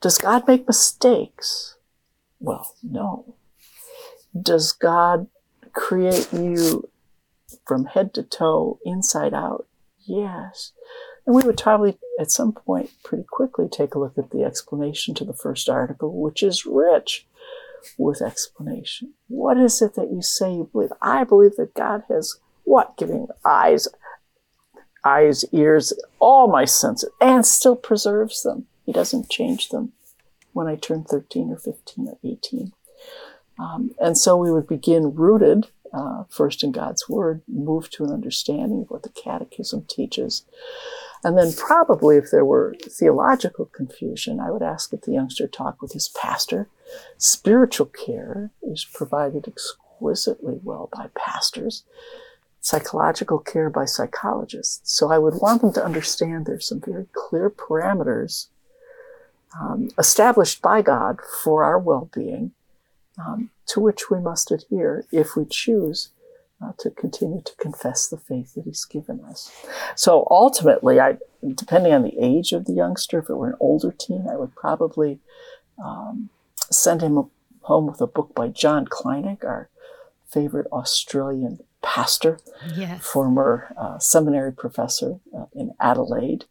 Does 0.01 0.19
God 0.19 0.47
make 0.47 0.67
mistakes? 0.67 1.77
Well, 2.41 2.75
no. 2.83 3.37
Does 4.41 4.73
God 4.73 5.29
create 5.73 6.33
you 6.33 6.89
from 7.67 7.87
head 7.87 8.15
to 8.15 8.23
toe, 8.23 8.79
inside 8.85 9.35
out? 9.35 9.67
Yes. 10.05 10.73
And 11.27 11.37
we 11.37 11.43
would 11.43 11.57
probably, 11.57 11.99
at 12.19 12.31
some 12.31 12.53
point, 12.53 12.91
pretty 13.05 13.25
quickly 13.31 13.69
take 13.69 13.95
a 13.95 13.99
look 13.99 14.19
at 14.19 14.31
the 14.31 14.43
explanation 14.43 15.15
to 15.15 15.25
the 15.25 15.33
first 15.33 15.69
article, 15.69 16.21
which 16.21 16.43
is 16.43 16.67
rich 16.67 17.27
with 17.97 18.23
explanation. 18.23 19.15
What 19.29 19.57
is 19.57 19.81
it 19.83 19.95
that 19.95 20.11
you 20.11 20.23
say 20.23 20.53
you 20.53 20.69
believe? 20.73 20.93
I 21.01 21.25
believe 21.25 21.57
that 21.57 21.75
God 21.75 22.05
has 22.09 22.39
what? 22.65 22.97
Giving 22.97 23.29
eyes, 23.45 23.89
eyes, 25.05 25.45
ears, 25.53 25.93
all 26.19 26.49
my 26.49 26.65
senses, 26.65 27.11
and 27.21 27.45
still 27.45 27.77
preserves 27.77 28.43
them. 28.43 28.67
He 28.85 28.93
doesn't 28.93 29.31
change 29.31 29.69
them 29.69 29.93
when 30.53 30.67
I 30.67 30.77
turn 30.77 31.05
13 31.05 31.51
or 31.51 31.59
15 31.59 32.09
or 32.09 32.19
18. 32.25 32.73
Um, 33.59 33.93
and 34.01 34.17
so 34.17 34.37
we 34.37 34.51
would 34.51 34.67
begin 34.67 35.15
rooted 35.15 35.69
uh, 35.93 36.25
first 36.29 36.65
in 36.65 36.73
God's 36.73 37.09
Word, 37.09 37.43
move 37.47 37.91
to 37.91 38.05
an 38.05 38.11
understanding 38.11 38.83
of 38.83 38.91
what 38.91 39.03
the 39.03 39.11
Catechism 39.11 39.85
teaches. 39.89 40.45
And 41.25 41.39
then, 41.39 41.53
probably, 41.53 42.17
if 42.17 42.31
there 42.31 42.45
were 42.45 42.75
theological 42.81 43.67
confusion, 43.67 44.41
I 44.41 44.51
would 44.51 44.63
ask 44.63 44.91
that 44.91 45.03
the 45.03 45.13
youngster 45.13 45.47
talk 45.47 45.81
with 45.81 45.93
his 45.93 46.09
pastor. 46.09 46.69
Spiritual 47.19 47.87
care 47.87 48.51
is 48.63 48.85
provided 48.85 49.47
exquisitely 49.47 50.59
well 50.65 50.89
by 50.93 51.11
pastors, 51.15 51.85
psychological 52.61 53.39
care 53.39 53.71
by 53.71 53.85
psychologists. 53.85 54.93
So 54.93 55.13
I 55.13 55.19
would 55.19 55.35
want 55.35 55.61
them 55.61 55.73
to 55.75 55.85
understand 55.85 56.47
there's 56.47 56.69
some 56.69 56.81
very 56.81 57.07
clear 57.13 57.51
parameters 57.51 58.49
um, 59.61 59.91
established 59.99 60.61
by 60.63 60.83
God 60.83 61.19
for 61.43 61.63
our 61.63 61.79
well 61.79 62.11
being 62.13 62.53
um, 63.19 63.51
to 63.67 63.81
which 63.81 64.11
we 64.11 64.21
must 64.21 64.51
adhere 64.51 65.05
if 65.13 65.37
we 65.37 65.45
choose 65.45 66.11
uh, 66.63 66.73
to 66.79 66.91
continue 66.91 67.43
to 67.43 67.55
confess 67.57 68.09
the 68.09 68.17
faith 68.17 68.55
that 68.55 68.65
He's 68.65 68.85
given 68.85 69.21
us. 69.21 69.51
So 69.97 70.27
ultimately, 70.31 71.01
I, 71.01 71.19
depending 71.55 71.93
on 71.93 72.03
the 72.03 72.19
age 72.21 72.53
of 72.53 72.67
the 72.67 72.73
youngster, 72.73 73.19
if 73.19 73.29
it 73.29 73.35
were 73.35 73.51
an 73.51 73.57
older 73.61 73.93
teen, 73.93 74.27
I 74.31 74.37
would 74.37 74.55
probably 74.55 75.19
um, 75.83 76.31
send 76.71 77.01
him 77.03 77.31
home 77.63 77.87
with 77.87 78.01
a 78.01 78.07
book 78.07 78.35
by 78.35 78.49
John 78.49 78.87
Kleinig, 78.87 79.45
our 79.45 79.69
favorite 80.29 80.67
Australian 80.73 81.61
pastor, 81.83 82.39
yes. 82.75 83.05
former 83.05 83.75
uh, 83.77 83.99
seminary 83.99 84.53
professor 84.53 85.19
uh, 85.37 85.47
in 85.55 85.75
Adelaide 85.81 86.45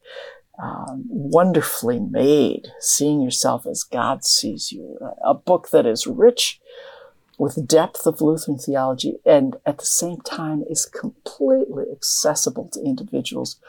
um, 0.61 1.03
wonderfully 1.07 1.99
made, 1.99 2.67
seeing 2.79 3.21
yourself 3.21 3.65
as 3.65 3.83
God 3.83 4.23
sees 4.23 4.71
you. 4.71 4.97
A 5.25 5.33
book 5.33 5.69
that 5.71 5.85
is 5.85 6.05
rich 6.05 6.61
with 7.39 7.67
depth 7.67 8.05
of 8.05 8.21
Lutheran 8.21 8.59
theology 8.59 9.17
and 9.25 9.55
at 9.65 9.79
the 9.79 9.85
same 9.85 10.21
time 10.21 10.63
is 10.69 10.85
completely 10.85 11.85
accessible 11.91 12.69
to 12.73 12.83
individuals 12.83 13.59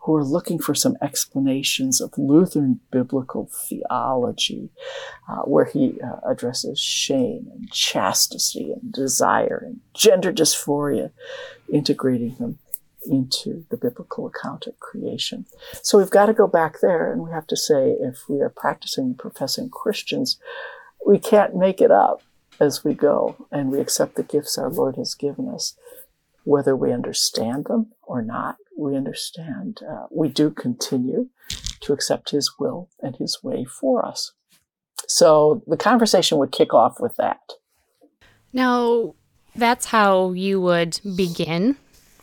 who 0.00 0.14
are 0.14 0.24
looking 0.24 0.58
for 0.58 0.74
some 0.74 0.96
explanations 1.02 2.00
of 2.00 2.16
Lutheran 2.16 2.80
biblical 2.90 3.50
theology, 3.52 4.70
uh, 5.28 5.42
where 5.42 5.66
he 5.66 6.00
uh, 6.00 6.26
addresses 6.26 6.80
shame 6.80 7.48
and 7.52 7.70
chastity 7.70 8.72
and 8.72 8.90
desire 8.90 9.62
and 9.66 9.80
gender 9.92 10.32
dysphoria, 10.32 11.10
integrating 11.70 12.36
them 12.36 12.58
into 13.08 13.64
the 13.70 13.76
biblical 13.76 14.26
account 14.26 14.66
of 14.66 14.78
creation. 14.80 15.46
So 15.82 15.98
we've 15.98 16.10
got 16.10 16.26
to 16.26 16.34
go 16.34 16.46
back 16.46 16.80
there 16.80 17.12
and 17.12 17.22
we 17.22 17.30
have 17.30 17.46
to 17.48 17.56
say 17.56 17.96
if 18.00 18.28
we 18.28 18.40
are 18.40 18.50
practicing 18.50 19.14
professing 19.14 19.70
Christians, 19.70 20.38
we 21.06 21.18
can't 21.18 21.56
make 21.56 21.80
it 21.80 21.90
up 21.90 22.22
as 22.60 22.84
we 22.84 22.94
go 22.94 23.46
and 23.50 23.70
we 23.70 23.80
accept 23.80 24.16
the 24.16 24.22
gifts 24.22 24.58
our 24.58 24.70
Lord 24.70 24.96
has 24.96 25.14
given 25.14 25.48
us. 25.48 25.74
Whether 26.44 26.74
we 26.74 26.92
understand 26.92 27.66
them 27.66 27.92
or 28.02 28.22
not, 28.22 28.56
we 28.76 28.96
understand. 28.96 29.80
Uh, 29.88 30.06
we 30.10 30.28
do 30.28 30.50
continue 30.50 31.28
to 31.80 31.92
accept 31.92 32.30
His 32.30 32.52
will 32.58 32.88
and 33.02 33.16
His 33.16 33.42
way 33.42 33.64
for 33.64 34.04
us. 34.04 34.32
So 35.06 35.62
the 35.66 35.76
conversation 35.76 36.38
would 36.38 36.52
kick 36.52 36.74
off 36.74 37.00
with 37.00 37.16
that. 37.16 37.40
Now, 38.52 39.14
that's 39.54 39.86
how 39.86 40.32
you 40.32 40.60
would 40.60 41.00
begin 41.16 41.76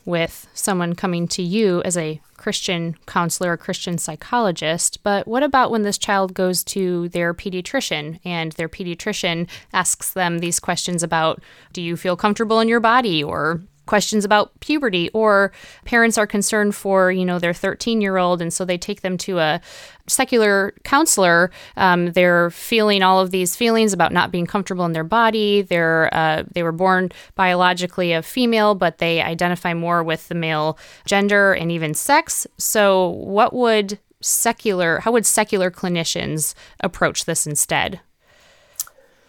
with 0.06 0.48
someone 0.54 0.94
coming 0.94 1.28
to 1.28 1.42
you 1.42 1.82
as 1.84 1.98
a 1.98 2.22
Christian 2.38 2.96
counselor 3.08 3.54
or 3.54 3.58
Christian 3.58 3.98
psychologist, 3.98 5.02
but 5.04 5.28
what 5.28 5.44
about 5.44 5.72
when 5.72 5.82
this 5.82 5.98
child 5.98 6.34
goes 6.34 6.64
to 6.66 7.10
their 7.10 7.34
pediatrician 7.34 8.20
and 8.24 8.52
their 8.54 8.70
pediatrician 8.70 9.50
asks 9.74 10.12
them 10.12 10.40
these 10.40 10.60
questions 10.60 11.02
about 11.02 11.42
do 11.74 11.82
you 11.82 11.98
feel 11.98 12.16
comfortable 12.16 12.60
in 12.60 12.68
your 12.68 12.80
body? 12.80 13.24
or 13.24 13.62
questions 13.86 14.26
about 14.26 14.60
puberty 14.60 15.10
or 15.14 15.52
parents 15.86 16.18
are 16.18 16.28
concerned 16.28 16.76
for 16.76 17.12
you 17.12 17.26
know 17.26 17.40
their 17.40 17.54
13 17.54 18.02
year 18.02 18.18
old 18.18 18.42
and 18.42 18.54
so 18.54 18.66
they 18.66 18.78
take 18.78 19.02
them 19.02 19.18
to 19.18 19.40
a 19.40 19.62
secular 20.08 20.74
counselor. 20.84 21.52
Um, 21.78 22.12
they're 22.12 22.52
feeling 22.52 23.02
all 23.02 23.20
of 23.20 23.32
these 23.32 23.56
feelings 23.56 23.94
about 23.94 24.12
not 24.12 24.32
being 24.32 24.46
comfortable 24.46 24.86
in 24.86 24.94
their 24.94 25.04
body. 25.04 25.62
They're 25.62 26.14
uh, 26.14 26.44
they 26.52 26.64
were 26.64 26.72
born 26.72 27.12
biologically 27.36 28.14
a 28.14 28.22
female 28.22 28.76
but 28.76 28.98
they 29.00 29.22
identify 29.22 29.74
more 29.74 30.04
with 30.04 30.28
the 30.28 30.36
male 30.36 30.78
gender 31.06 31.54
and 31.54 31.72
even 31.72 31.94
sex. 31.94 32.48
So 32.58 33.10
what 33.10 33.54
would 33.54 34.00
secular 34.22 35.00
how 35.00 35.12
would 35.12 35.26
secular 35.26 35.70
clinicians 35.70 36.56
approach 36.80 37.26
this 37.26 37.46
instead? 37.46 38.00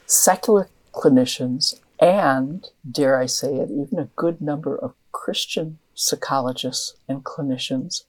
Secular 0.06 0.68
clinicians 0.92 1.80
and, 1.98 2.68
dare 2.88 3.18
I 3.18 3.26
say 3.26 3.56
it, 3.56 3.70
even 3.70 3.98
a 3.98 4.10
good 4.16 4.40
number 4.40 4.76
of 4.76 4.94
Christian 5.12 5.78
psychologists 5.94 6.96
and 7.08 7.24
clinicians 7.24 8.04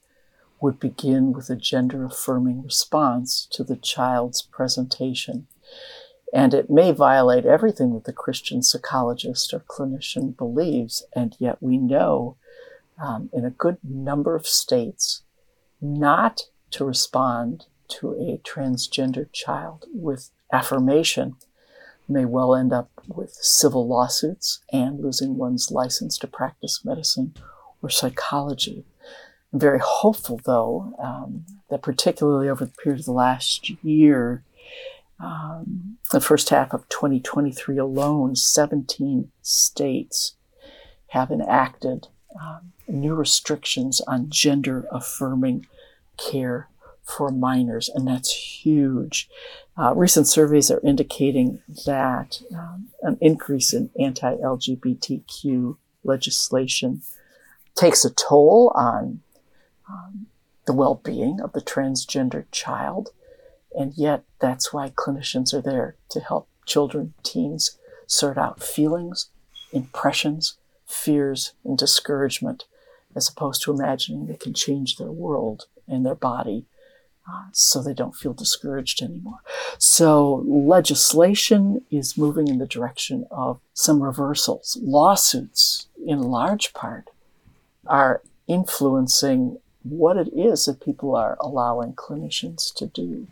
would 0.59 0.79
begin 0.79 1.31
with 1.31 1.49
a 1.49 1.55
gender 1.55 2.03
affirming 2.05 2.63
response 2.63 3.47
to 3.51 3.63
the 3.63 3.75
child's 3.75 4.41
presentation. 4.41 5.47
And 6.33 6.53
it 6.53 6.69
may 6.69 6.91
violate 6.91 7.45
everything 7.45 7.93
that 7.93 8.03
the 8.03 8.13
Christian 8.13 8.61
psychologist 8.61 9.53
or 9.53 9.59
clinician 9.59 10.35
believes, 10.35 11.05
and 11.15 11.35
yet 11.39 11.61
we 11.61 11.77
know 11.77 12.35
um, 13.01 13.29
in 13.31 13.45
a 13.45 13.51
good 13.51 13.77
number 13.83 14.35
of 14.35 14.47
states 14.47 15.21
not 15.79 16.43
to 16.71 16.83
respond 16.83 17.65
to 17.87 18.11
a 18.13 18.41
transgender 18.43 19.31
child 19.31 19.85
with 19.93 20.31
affirmation 20.51 21.35
may 22.09 22.25
well 22.25 22.55
end 22.55 22.73
up 22.73 22.89
with 23.07 23.31
civil 23.33 23.87
lawsuits 23.87 24.61
and 24.71 24.99
losing 24.99 25.37
one's 25.37 25.71
license 25.71 26.17
to 26.19 26.27
practice 26.27 26.83
medicine 26.83 27.33
or 27.81 27.89
psychology. 27.89 28.85
I'm 29.53 29.59
very 29.59 29.79
hopeful, 29.81 30.39
though, 30.43 30.93
um, 30.99 31.45
that 31.69 31.81
particularly 31.81 32.49
over 32.49 32.65
the 32.65 32.71
period 32.71 32.99
of 32.99 33.05
the 33.05 33.11
last 33.11 33.69
year, 33.83 34.43
um, 35.19 35.97
the 36.11 36.21
first 36.21 36.49
half 36.49 36.73
of 36.73 36.87
2023 36.89 37.77
alone, 37.77 38.35
17 38.35 39.31
states 39.41 40.35
have 41.07 41.31
enacted 41.31 42.07
um, 42.39 42.73
new 42.87 43.15
restrictions 43.15 44.01
on 44.01 44.29
gender 44.29 44.85
affirming 44.91 45.65
care 46.17 46.67
for 47.07 47.31
minors, 47.31 47.89
and 47.89 48.07
that's 48.07 48.33
huge. 48.33 49.29
Uh, 49.77 49.93
recent 49.95 50.27
surveys 50.27 50.69
are 50.69 50.81
indicating 50.83 51.61
that 51.85 52.41
um, 52.53 52.89
an 53.01 53.17
increase 53.21 53.73
in 53.73 53.89
anti 53.99 54.35
LGBTQ 54.35 55.77
legislation 56.03 57.01
takes 57.75 58.03
a 58.03 58.09
toll 58.09 58.71
on 58.75 59.21
um, 59.89 60.27
the 60.65 60.73
well 60.73 61.01
being 61.03 61.39
of 61.41 61.53
the 61.53 61.61
transgender 61.61 62.45
child. 62.51 63.11
And 63.77 63.93
yet, 63.95 64.23
that's 64.39 64.73
why 64.73 64.89
clinicians 64.89 65.53
are 65.53 65.61
there 65.61 65.95
to 66.09 66.19
help 66.19 66.49
children, 66.65 67.13
teens 67.23 67.77
sort 68.07 68.37
out 68.37 68.63
feelings, 68.63 69.29
impressions, 69.71 70.57
fears, 70.85 71.53
and 71.63 71.77
discouragement, 71.77 72.65
as 73.15 73.29
opposed 73.29 73.61
to 73.61 73.71
imagining 73.71 74.25
they 74.25 74.37
can 74.37 74.53
change 74.53 74.97
their 74.97 75.11
world 75.11 75.65
and 75.87 76.05
their 76.05 76.15
body 76.15 76.65
so 77.51 77.81
they 77.81 77.93
don't 77.93 78.15
feel 78.15 78.33
discouraged 78.33 79.01
anymore. 79.01 79.39
So 79.77 80.43
legislation 80.47 81.83
is 81.91 82.17
moving 82.17 82.47
in 82.47 82.57
the 82.57 82.67
direction 82.67 83.25
of 83.31 83.59
some 83.73 84.03
reversals. 84.03 84.77
Lawsuits, 84.81 85.87
in 86.05 86.21
large 86.21 86.73
part, 86.73 87.09
are 87.85 88.21
influencing 88.47 89.59
what 89.83 90.17
it 90.17 90.29
is 90.35 90.65
that 90.65 90.81
people 90.81 91.15
are 91.15 91.37
allowing 91.39 91.93
clinicians 91.93 92.73
to 92.75 92.87
do. 92.87 93.27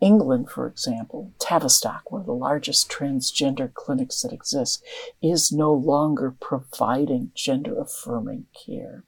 England, 0.00 0.48
for 0.48 0.66
example, 0.66 1.32
Tavistock, 1.40 2.10
one 2.10 2.20
of 2.20 2.26
the 2.26 2.32
largest 2.32 2.88
transgender 2.88 3.72
clinics 3.72 4.22
that 4.22 4.32
exists, 4.32 4.80
is 5.20 5.50
no 5.50 5.72
longer 5.72 6.34
providing 6.40 7.32
gender 7.34 7.76
affirming 7.78 8.46
care. 8.54 9.02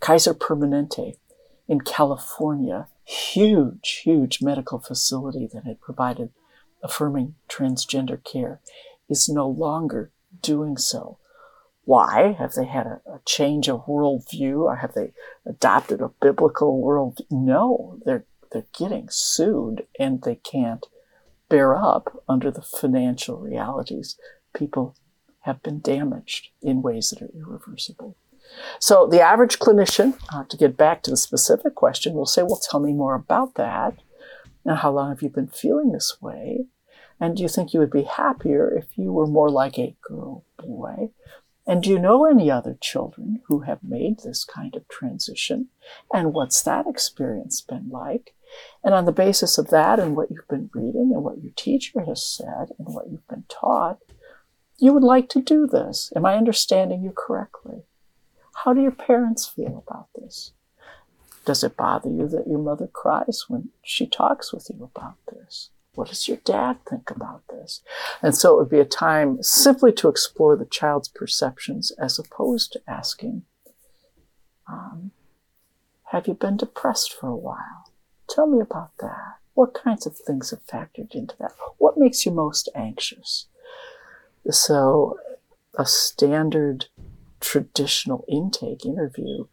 Kaiser 0.00 0.32
Permanente 0.32 1.16
in 1.68 1.80
California 1.82 2.88
huge, 3.10 4.02
huge 4.04 4.40
medical 4.40 4.78
facility 4.78 5.48
that 5.52 5.64
had 5.64 5.80
provided 5.80 6.30
affirming 6.82 7.34
transgender 7.48 8.22
care 8.22 8.60
is 9.08 9.28
no 9.28 9.48
longer 9.48 10.12
doing 10.40 10.76
so. 10.76 11.18
Why? 11.84 12.36
Have 12.38 12.52
they 12.54 12.66
had 12.66 12.86
a, 12.86 13.00
a 13.06 13.20
change 13.24 13.68
of 13.68 13.86
worldview 13.86 14.60
or 14.60 14.76
have 14.76 14.94
they 14.94 15.12
adopted 15.44 16.00
a 16.00 16.12
biblical 16.20 16.80
world? 16.80 17.18
No, 17.30 17.98
they're, 18.04 18.24
they're 18.52 18.66
getting 18.78 19.08
sued 19.10 19.86
and 19.98 20.22
they 20.22 20.36
can't 20.36 20.86
bear 21.48 21.76
up 21.76 22.22
under 22.28 22.50
the 22.50 22.62
financial 22.62 23.38
realities. 23.38 24.16
People 24.54 24.94
have 25.40 25.62
been 25.62 25.80
damaged 25.80 26.50
in 26.62 26.82
ways 26.82 27.10
that 27.10 27.22
are 27.22 27.30
irreversible. 27.34 28.16
So 28.78 29.06
the 29.06 29.20
average 29.20 29.58
clinician, 29.58 30.18
uh, 30.32 30.44
to 30.44 30.56
get 30.56 30.76
back 30.76 31.02
to 31.02 31.10
the 31.10 31.16
specific 31.16 31.74
question, 31.74 32.14
will 32.14 32.26
say, 32.26 32.42
well, 32.42 32.60
tell 32.70 32.80
me 32.80 32.92
more 32.92 33.14
about 33.14 33.54
that. 33.54 33.94
Now, 34.64 34.74
how 34.74 34.92
long 34.92 35.10
have 35.10 35.22
you 35.22 35.28
been 35.28 35.48
feeling 35.48 35.92
this 35.92 36.18
way? 36.20 36.66
And 37.18 37.36
do 37.36 37.42
you 37.42 37.48
think 37.48 37.72
you 37.72 37.80
would 37.80 37.90
be 37.90 38.02
happier 38.02 38.72
if 38.74 38.96
you 38.96 39.12
were 39.12 39.26
more 39.26 39.50
like 39.50 39.78
a 39.78 39.96
girl 40.02 40.44
boy? 40.58 41.10
And 41.66 41.82
do 41.82 41.90
you 41.90 41.98
know 41.98 42.24
any 42.24 42.50
other 42.50 42.76
children 42.80 43.42
who 43.46 43.60
have 43.60 43.82
made 43.82 44.20
this 44.20 44.44
kind 44.44 44.74
of 44.74 44.88
transition? 44.88 45.68
And 46.12 46.32
what's 46.32 46.62
that 46.62 46.86
experience 46.86 47.60
been 47.60 47.90
like? 47.90 48.34
And 48.82 48.94
on 48.94 49.04
the 49.04 49.12
basis 49.12 49.58
of 49.58 49.68
that 49.70 50.00
and 50.00 50.16
what 50.16 50.30
you've 50.30 50.48
been 50.48 50.70
reading 50.74 51.12
and 51.14 51.22
what 51.22 51.42
your 51.42 51.52
teacher 51.54 52.00
has 52.06 52.24
said 52.24 52.70
and 52.78 52.88
what 52.94 53.08
you've 53.10 53.28
been 53.28 53.44
taught, 53.48 53.98
you 54.78 54.92
would 54.92 55.04
like 55.04 55.28
to 55.28 55.42
do 55.42 55.66
this. 55.66 56.10
Am 56.16 56.24
I 56.24 56.36
understanding 56.36 57.02
you 57.02 57.12
correctly? 57.14 57.84
How 58.64 58.74
do 58.74 58.82
your 58.82 58.90
parents 58.90 59.46
feel 59.46 59.82
about 59.86 60.08
this? 60.14 60.52
Does 61.46 61.64
it 61.64 61.78
bother 61.78 62.10
you 62.10 62.28
that 62.28 62.46
your 62.46 62.58
mother 62.58 62.86
cries 62.86 63.46
when 63.48 63.70
she 63.82 64.06
talks 64.06 64.52
with 64.52 64.68
you 64.68 64.90
about 64.94 65.16
this? 65.32 65.70
What 65.94 66.08
does 66.08 66.28
your 66.28 66.36
dad 66.44 66.78
think 66.88 67.10
about 67.10 67.42
this? 67.48 67.80
And 68.22 68.36
so 68.36 68.54
it 68.54 68.58
would 68.58 68.70
be 68.70 68.78
a 68.78 68.84
time 68.84 69.42
simply 69.42 69.92
to 69.94 70.08
explore 70.08 70.56
the 70.56 70.66
child's 70.66 71.08
perceptions 71.08 71.90
as 71.92 72.18
opposed 72.18 72.72
to 72.72 72.82
asking, 72.86 73.42
um, 74.68 75.12
Have 76.12 76.26
you 76.26 76.34
been 76.34 76.58
depressed 76.58 77.14
for 77.14 77.28
a 77.28 77.36
while? 77.36 77.90
Tell 78.28 78.46
me 78.46 78.60
about 78.60 78.90
that. 78.98 79.38
What 79.54 79.72
kinds 79.72 80.06
of 80.06 80.16
things 80.16 80.50
have 80.50 80.66
factored 80.66 81.14
into 81.14 81.34
that? 81.38 81.52
What 81.78 81.96
makes 81.96 82.26
you 82.26 82.32
most 82.32 82.68
anxious? 82.74 83.46
So, 84.50 85.18
a 85.74 85.86
standard 85.86 86.86
traditional 87.40 88.24
intake 88.28 88.84
interview 88.84 89.46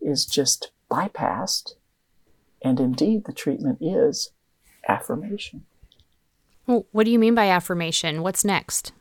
is 0.00 0.26
just 0.26 0.70
bypassed. 0.90 1.74
And 2.62 2.78
indeed, 2.78 3.24
the 3.24 3.32
treatment 3.32 3.78
is 3.80 4.30
affirmation. 4.88 5.64
Well, 6.66 6.86
what 6.92 7.04
do 7.04 7.10
you 7.10 7.18
mean 7.18 7.34
by 7.34 7.48
affirmation? 7.48 8.22
What's 8.22 8.44
next? 8.44 8.92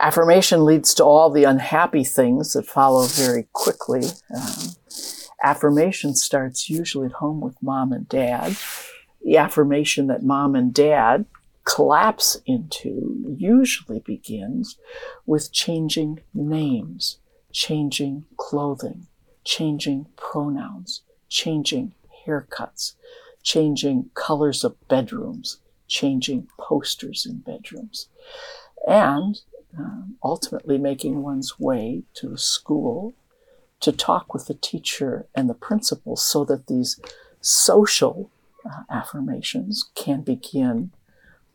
Affirmation 0.00 0.64
leads 0.64 0.92
to 0.94 1.04
all 1.04 1.30
the 1.30 1.44
unhappy 1.44 2.02
things 2.02 2.52
that 2.54 2.66
follow 2.66 3.06
very 3.06 3.46
quickly. 3.52 4.02
Um, 4.34 4.74
affirmation 5.42 6.14
starts 6.14 6.68
usually 6.68 7.06
at 7.06 7.12
home 7.12 7.40
with 7.40 7.62
mom 7.62 7.92
and 7.92 8.08
dad. 8.08 8.56
The 9.22 9.36
affirmation 9.36 10.08
that 10.08 10.22
mom 10.24 10.56
and 10.56 10.74
dad 10.74 11.26
collapse 11.64 12.36
into 12.46 13.34
usually 13.38 14.00
begins 14.00 14.76
with 15.26 15.52
changing 15.52 16.20
names, 16.32 17.18
changing 17.52 18.24
clothing, 18.36 19.06
changing 19.44 20.06
pronouns, 20.16 21.02
changing 21.28 21.94
haircuts, 22.26 22.94
changing 23.42 24.10
colors 24.14 24.64
of 24.64 24.76
bedrooms, 24.88 25.60
changing 25.86 26.48
posters 26.58 27.26
in 27.26 27.38
bedrooms, 27.38 28.08
and 28.86 29.40
um, 29.78 30.16
ultimately 30.22 30.78
making 30.78 31.22
one's 31.22 31.58
way 31.58 32.02
to 32.14 32.28
the 32.28 32.38
school 32.38 33.14
to 33.80 33.92
talk 33.92 34.32
with 34.32 34.46
the 34.46 34.54
teacher 34.54 35.26
and 35.34 35.48
the 35.48 35.54
principal 35.54 36.16
so 36.16 36.44
that 36.44 36.68
these 36.68 37.00
social 37.40 38.30
uh, 38.64 38.82
affirmations 38.90 39.90
can 39.94 40.22
begin 40.22 40.90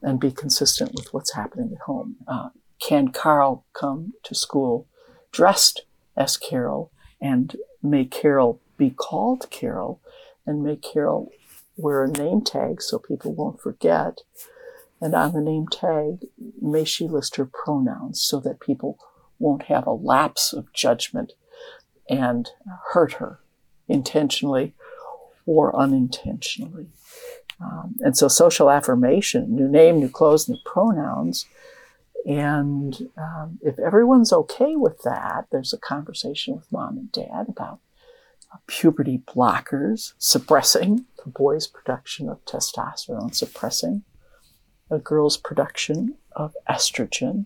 and 0.02 0.20
be 0.20 0.32
consistent 0.32 0.94
with 0.96 1.14
what's 1.14 1.34
happening 1.34 1.72
at 1.74 1.82
home. 1.82 2.16
Uh, 2.28 2.50
can 2.82 3.10
Carl 3.10 3.66
come 3.74 4.14
to 4.24 4.34
school 4.34 4.88
dressed 5.32 5.84
as 6.16 6.38
Carol 6.38 6.92
and 7.22 7.56
may 7.84 8.06
Carol 8.06 8.62
be 8.78 8.90
called 8.90 9.50
Carol 9.50 10.02
and 10.46 10.64
may 10.64 10.76
Carol 10.76 11.32
wear 11.78 12.04
a 12.04 12.12
name 12.12 12.42
tag 12.42 12.82
so 12.82 13.00
people 13.00 13.34
won't 13.34 13.62
forget. 13.62 14.22
And 15.02 15.14
on 15.16 15.34
the 15.34 15.42
name 15.42 15.68
tag, 15.68 16.26
may 16.62 16.84
she 16.84 17.08
list 17.08 17.38
her 17.38 17.46
pronouns 17.46 18.22
so 18.22 18.40
that 18.42 18.60
people 18.60 18.98
won't 19.38 19.64
have 19.64 19.88
a 19.88 19.92
lapse 19.92 20.52
of 20.52 20.74
judgment 20.74 21.34
and 22.10 22.50
hurt 22.92 23.14
her 23.14 23.40
intentionally 23.88 24.74
or 25.46 25.76
unintentionally. 25.76 26.88
Um, 27.62 27.96
and 28.00 28.18
so 28.18 28.28
social 28.28 28.70
affirmation, 28.70 29.56
new 29.56 29.68
name, 29.68 30.00
new 30.00 30.10
clothes, 30.10 30.48
new 30.48 30.58
pronouns. 30.66 31.46
And 32.26 33.10
um, 33.18 33.60
if 33.62 33.80
everyone's 33.80 34.32
okay 34.32 34.76
with 34.76 35.02
that, 35.04 35.48
there's 35.52 35.74
a 35.74 35.78
conversation 35.78 36.56
with 36.56 36.72
mom 36.72 36.98
and 36.98 37.12
dad 37.12 37.48
about 37.48 37.80
uh, 38.54 38.58
puberty 38.68 39.22
blockers, 39.28 40.14
suppressing 40.18 41.06
the 41.24 41.30
boy's 41.30 41.68
production 41.68 42.30
of 42.30 42.44
testosterone, 42.46 43.34
suppressing 43.36 44.04
a 44.90 45.00
girl's 45.00 45.38
production 45.38 46.16
of 46.36 46.56
estrogen 46.70 47.46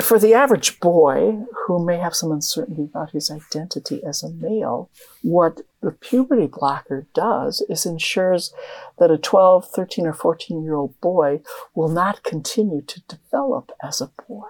for 0.00 0.18
the 0.18 0.34
average 0.34 0.80
boy 0.80 1.38
who 1.66 1.84
may 1.84 1.98
have 1.98 2.14
some 2.14 2.32
uncertainty 2.32 2.84
about 2.84 3.10
his 3.10 3.30
identity 3.30 4.02
as 4.04 4.22
a 4.22 4.30
male, 4.30 4.90
what 5.22 5.60
the 5.84 5.92
puberty 5.92 6.46
blocker 6.46 7.06
does 7.14 7.64
is 7.68 7.86
ensures 7.86 8.52
that 8.98 9.10
a 9.10 9.18
12, 9.18 9.68
13, 9.68 10.06
or 10.06 10.12
14 10.12 10.62
year 10.62 10.74
old 10.74 11.00
boy 11.00 11.40
will 11.74 11.88
not 11.88 12.22
continue 12.22 12.82
to 12.82 13.02
develop 13.02 13.72
as 13.82 14.00
a 14.00 14.10
boy. 14.28 14.48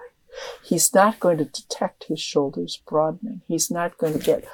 He's 0.63 0.93
not 0.93 1.19
going 1.19 1.37
to 1.37 1.45
detect 1.45 2.05
his 2.05 2.19
shoulders 2.19 2.81
broadening. 2.87 3.41
He's 3.47 3.71
not 3.71 3.97
going 3.97 4.13
to 4.13 4.25
get 4.25 4.45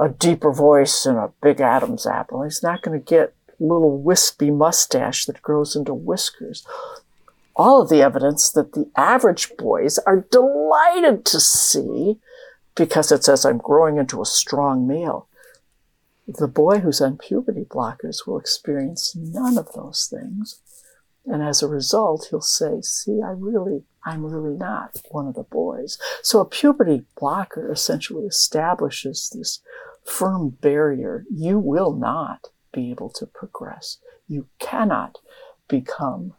a 0.00 0.08
deeper 0.08 0.52
voice 0.52 1.06
and 1.06 1.18
a 1.18 1.32
big 1.42 1.60
Adam's 1.60 2.06
apple. 2.06 2.42
He's 2.42 2.62
not 2.62 2.82
going 2.82 2.98
to 2.98 3.04
get 3.04 3.34
little 3.60 3.98
wispy 3.98 4.50
mustache 4.50 5.26
that 5.26 5.42
grows 5.42 5.74
into 5.74 5.92
whiskers 5.92 6.64
all 7.58 7.82
of 7.82 7.88
the 7.88 8.00
evidence 8.00 8.50
that 8.52 8.72
the 8.72 8.88
average 8.96 9.50
boys 9.58 9.98
are 9.98 10.24
delighted 10.30 11.26
to 11.26 11.40
see 11.40 12.18
because 12.76 13.10
it 13.10 13.24
says 13.24 13.44
I'm 13.44 13.58
growing 13.58 13.98
into 13.98 14.22
a 14.22 14.26
strong 14.26 14.86
male. 14.86 15.26
The 16.28 16.46
boy 16.46 16.80
who's 16.80 17.00
on 17.00 17.16
puberty 17.16 17.64
blockers 17.64 18.26
will 18.26 18.38
experience 18.38 19.16
none 19.16 19.56
of 19.56 19.72
those 19.72 20.06
things. 20.10 20.60
And 21.24 21.42
as 21.42 21.62
a 21.62 21.68
result, 21.68 22.28
he'll 22.28 22.42
say, 22.42 22.80
see, 22.82 23.20
I 23.24 23.30
really, 23.30 23.84
I'm 24.04 24.24
really 24.24 24.56
not 24.56 25.00
one 25.10 25.26
of 25.26 25.34
the 25.34 25.42
boys. 25.42 25.98
So 26.22 26.40
a 26.40 26.44
puberty 26.44 27.04
blocker 27.18 27.72
essentially 27.72 28.26
establishes 28.26 29.30
this 29.30 29.60
firm 30.04 30.50
barrier. 30.50 31.24
You 31.30 31.58
will 31.58 31.92
not 31.92 32.48
be 32.72 32.90
able 32.90 33.10
to 33.10 33.26
progress. 33.26 33.98
You 34.26 34.48
cannot 34.58 35.18
become 35.66 36.34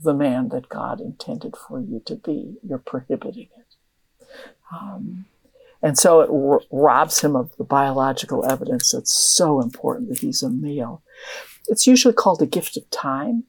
the 0.00 0.14
man 0.14 0.48
that 0.50 0.68
God 0.68 1.00
intended 1.00 1.54
for 1.56 1.80
you 1.80 2.00
to 2.06 2.16
be. 2.16 2.56
You're 2.62 2.78
prohibiting 2.78 3.48
it. 3.58 3.76
Um, 4.72 5.26
and 5.84 5.98
so 5.98 6.20
it 6.20 6.30
r- 6.30 6.62
robs 6.72 7.20
him 7.20 7.36
of 7.36 7.54
the 7.58 7.64
biological 7.64 8.50
evidence 8.50 8.92
that's 8.92 9.12
so 9.12 9.60
important 9.60 10.08
that 10.08 10.20
he's 10.20 10.42
a 10.42 10.48
male. 10.48 11.02
It's 11.68 11.86
usually 11.86 12.14
called 12.14 12.40
a 12.40 12.46
gift 12.46 12.78
of 12.78 12.88
time, 12.88 13.44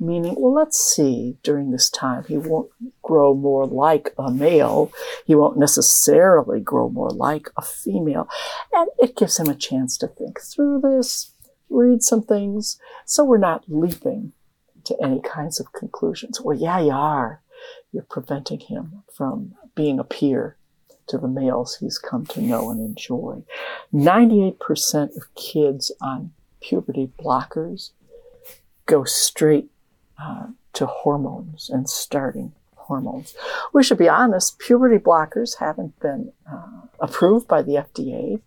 meaning, 0.00 0.34
well, 0.36 0.52
let's 0.52 0.76
see, 0.76 1.38
during 1.44 1.70
this 1.70 1.88
time, 1.88 2.24
he 2.24 2.36
won't 2.36 2.70
grow 3.02 3.32
more 3.32 3.64
like 3.64 4.12
a 4.18 4.32
male. 4.32 4.90
He 5.24 5.36
won't 5.36 5.56
necessarily 5.56 6.58
grow 6.58 6.88
more 6.90 7.10
like 7.10 7.48
a 7.56 7.62
female. 7.62 8.28
And 8.72 8.90
it 8.98 9.16
gives 9.16 9.38
him 9.38 9.48
a 9.48 9.54
chance 9.54 9.96
to 9.98 10.08
think 10.08 10.40
through 10.40 10.80
this, 10.80 11.32
read 11.68 12.02
some 12.02 12.24
things, 12.24 12.76
so 13.06 13.22
we're 13.22 13.38
not 13.38 13.62
leaping 13.68 14.32
to 14.82 14.96
any 15.00 15.20
kinds 15.20 15.60
of 15.60 15.72
conclusions. 15.72 16.40
Well, 16.40 16.56
yeah, 16.56 16.80
you 16.80 16.90
are. 16.90 17.40
You're 17.92 18.02
preventing 18.02 18.58
him 18.58 19.04
from 19.14 19.54
being 19.76 20.00
a 20.00 20.04
peer 20.04 20.56
to 21.10 21.18
the 21.18 21.28
males 21.28 21.76
he's 21.76 21.98
come 21.98 22.24
to 22.26 22.40
know 22.40 22.70
and 22.70 22.80
enjoy. 22.80 23.42
98% 23.92 25.16
of 25.16 25.34
kids 25.34 25.92
on 26.00 26.32
puberty 26.60 27.10
blockers 27.18 27.90
go 28.86 29.04
straight 29.04 29.70
uh, 30.18 30.46
to 30.72 30.86
hormones 30.86 31.68
and 31.70 31.88
starting 31.88 32.52
hormones. 32.74 33.34
We 33.72 33.82
should 33.82 33.98
be 33.98 34.08
honest, 34.08 34.58
puberty 34.58 34.98
blockers 34.98 35.58
haven't 35.58 35.98
been 36.00 36.32
uh, 36.50 36.82
approved 36.98 37.48
by 37.48 37.62
the 37.62 37.74
FDA 37.74 38.40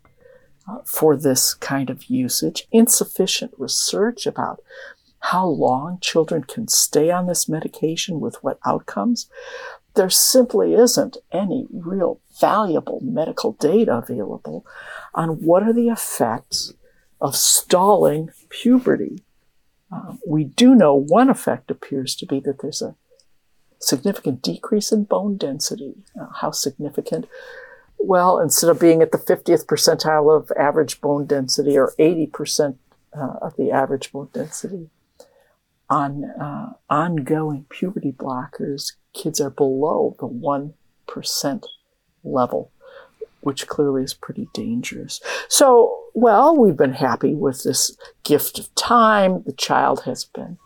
uh, 0.68 0.80
for 0.86 1.16
this 1.16 1.54
kind 1.54 1.90
of 1.90 2.06
usage. 2.06 2.68
Insufficient 2.72 3.54
research 3.58 4.26
about 4.26 4.62
how 5.20 5.48
long 5.48 5.98
children 6.02 6.44
can 6.44 6.68
stay 6.68 7.10
on 7.10 7.28
this 7.28 7.48
medication 7.48 8.20
with 8.20 8.44
what 8.44 8.60
outcomes, 8.66 9.30
there 9.96 10.10
simply 10.10 10.74
isn't 10.74 11.18
any 11.32 11.68
real 11.72 12.20
valuable 12.40 13.00
medical 13.04 13.54
data 13.54 13.98
available 13.98 14.66
on 15.14 15.42
what 15.42 15.64
are 15.64 15.74
the 15.74 15.90
effects 15.90 16.74
of 17.22 17.36
stalling 17.36 18.30
puberty. 18.50 19.24
Um, 19.92 20.20
we 20.28 20.44
do 20.44 20.74
know 20.74 20.96
one 20.96 21.30
effect 21.30 21.70
appears 21.70 22.16
to 22.16 22.26
be 22.26 22.40
that 22.42 22.60
there's 22.62 22.82
a 22.82 22.96
significant 23.80 24.42
decrease 24.42 24.92
in 24.92 25.04
bone 25.04 25.38
density. 25.38 25.96
Uh, 26.20 26.28
how 26.42 26.52
significant? 26.52 27.28
Well, 28.00 28.40
instead 28.40 28.70
of 28.70 28.80
being 28.80 29.02
at 29.02 29.12
the 29.12 29.18
50th 29.18 29.66
percentile 29.66 30.36
of 30.36 30.52
average 30.58 31.00
bone 31.00 31.26
density 31.26 31.78
or 31.78 31.94
80% 32.00 32.78
uh, 33.16 33.20
of 33.42 33.56
the 33.56 33.72
average 33.72 34.12
bone 34.12 34.30
density, 34.34 34.90
on 35.94 36.26
uh, 36.26 36.74
ongoing 36.90 37.68
puberty 37.70 38.12
blockers, 38.12 38.94
kids 39.14 39.40
are 39.40 39.52
below 39.52 40.16
the 40.20 40.28
1% 40.28 41.66
level, 42.24 42.72
which 43.42 43.68
clearly 43.68 44.04
is 44.04 44.16
pretty 44.16 44.48
dangerous. 44.54 45.22
So, 45.48 46.06
well, 46.16 46.58
we've 46.58 46.76
been 46.76 46.94
happy 46.94 47.36
with 47.36 47.62
this 47.62 47.96
gift 48.24 48.58
of 48.58 48.74
time. 48.74 49.44
The 49.44 49.54
child 49.54 50.02
has 50.06 50.26
been 50.26 50.58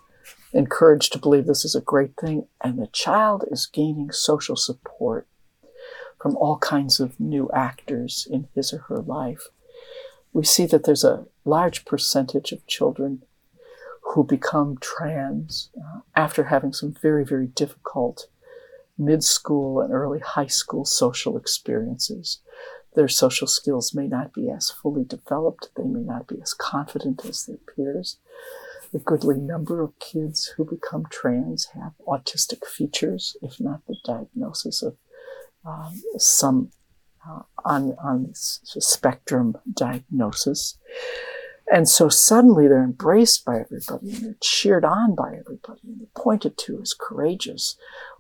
encouraged 0.54 1.12
to 1.12 1.20
believe 1.20 1.46
this 1.46 1.66
is 1.66 1.76
a 1.76 1.82
great 1.82 2.16
thing, 2.16 2.48
and 2.64 2.80
the 2.80 2.88
child 2.88 3.44
is 3.52 3.66
gaining 3.66 4.14
social 4.14 4.56
support 4.56 5.28
from 6.22 6.38
all 6.38 6.58
kinds 6.60 7.02
of 7.02 7.20
new 7.20 7.50
actors 7.54 8.26
in 8.32 8.48
his 8.56 8.72
or 8.72 8.80
her 8.88 9.00
life. 9.00 9.50
We 10.32 10.46
see 10.46 10.66
that 10.68 10.86
there's 10.86 11.04
a 11.04 11.26
large 11.44 11.84
percentage 11.84 12.54
of 12.54 12.66
children 12.66 13.24
who 14.14 14.24
become 14.24 14.78
trans 14.80 15.70
uh, 15.78 16.00
after 16.16 16.46
having 16.46 16.74
some 16.74 16.96
very, 17.02 17.26
very 17.26 17.48
difficult 17.48 18.28
mid 18.98 19.24
school 19.24 19.82
and 19.82 19.94
early 19.94 20.20
high 20.20 20.48
school 20.48 20.86
social 20.86 21.38
experiences. 21.38 22.40
Their 22.96 23.08
social 23.08 23.48
skills 23.48 23.94
may 23.94 24.08
not 24.08 24.34
be 24.34 24.50
as 24.50 24.72
fully 24.72 25.04
developed, 25.04 25.70
they 25.76 25.84
may 25.84 26.02
not 26.02 26.28
be 26.28 26.42
as 26.42 26.54
confident 26.54 27.24
as 27.26 27.46
their 27.46 27.58
peers. 27.58 28.18
A 28.94 29.00
goodly 29.00 29.36
number 29.36 29.84
of 29.84 30.00
kids 30.00 30.54
who 30.56 30.66
become 30.66 31.06
trans 31.12 31.66
have 31.76 31.92
autistic 32.08 32.66
features, 32.66 33.36
if 33.42 33.60
not 33.60 33.86
the 33.86 33.98
diagnosis 34.04 34.82
of 34.82 34.96
um, 35.66 36.02
some 36.18 36.72
uh, 37.30 37.42
on, 37.66 37.96
on 38.02 38.30
spectrum 38.34 39.58
diagnosis. 39.74 40.78
And 41.72 41.90
so 41.90 42.08
suddenly 42.08 42.68
they're 42.68 42.84
embraced 42.84 43.44
by 43.44 43.60
everybody 43.60 44.14
and 44.14 44.24
they're 44.24 44.38
cheered 44.42 44.86
on 44.86 45.16
by 45.16 45.36
everybody 45.38 45.82
and 45.84 46.00
they're 46.00 46.08
pointed 46.16 46.58
to 46.60 46.82
as 46.82 46.94
courageous, 46.94 47.76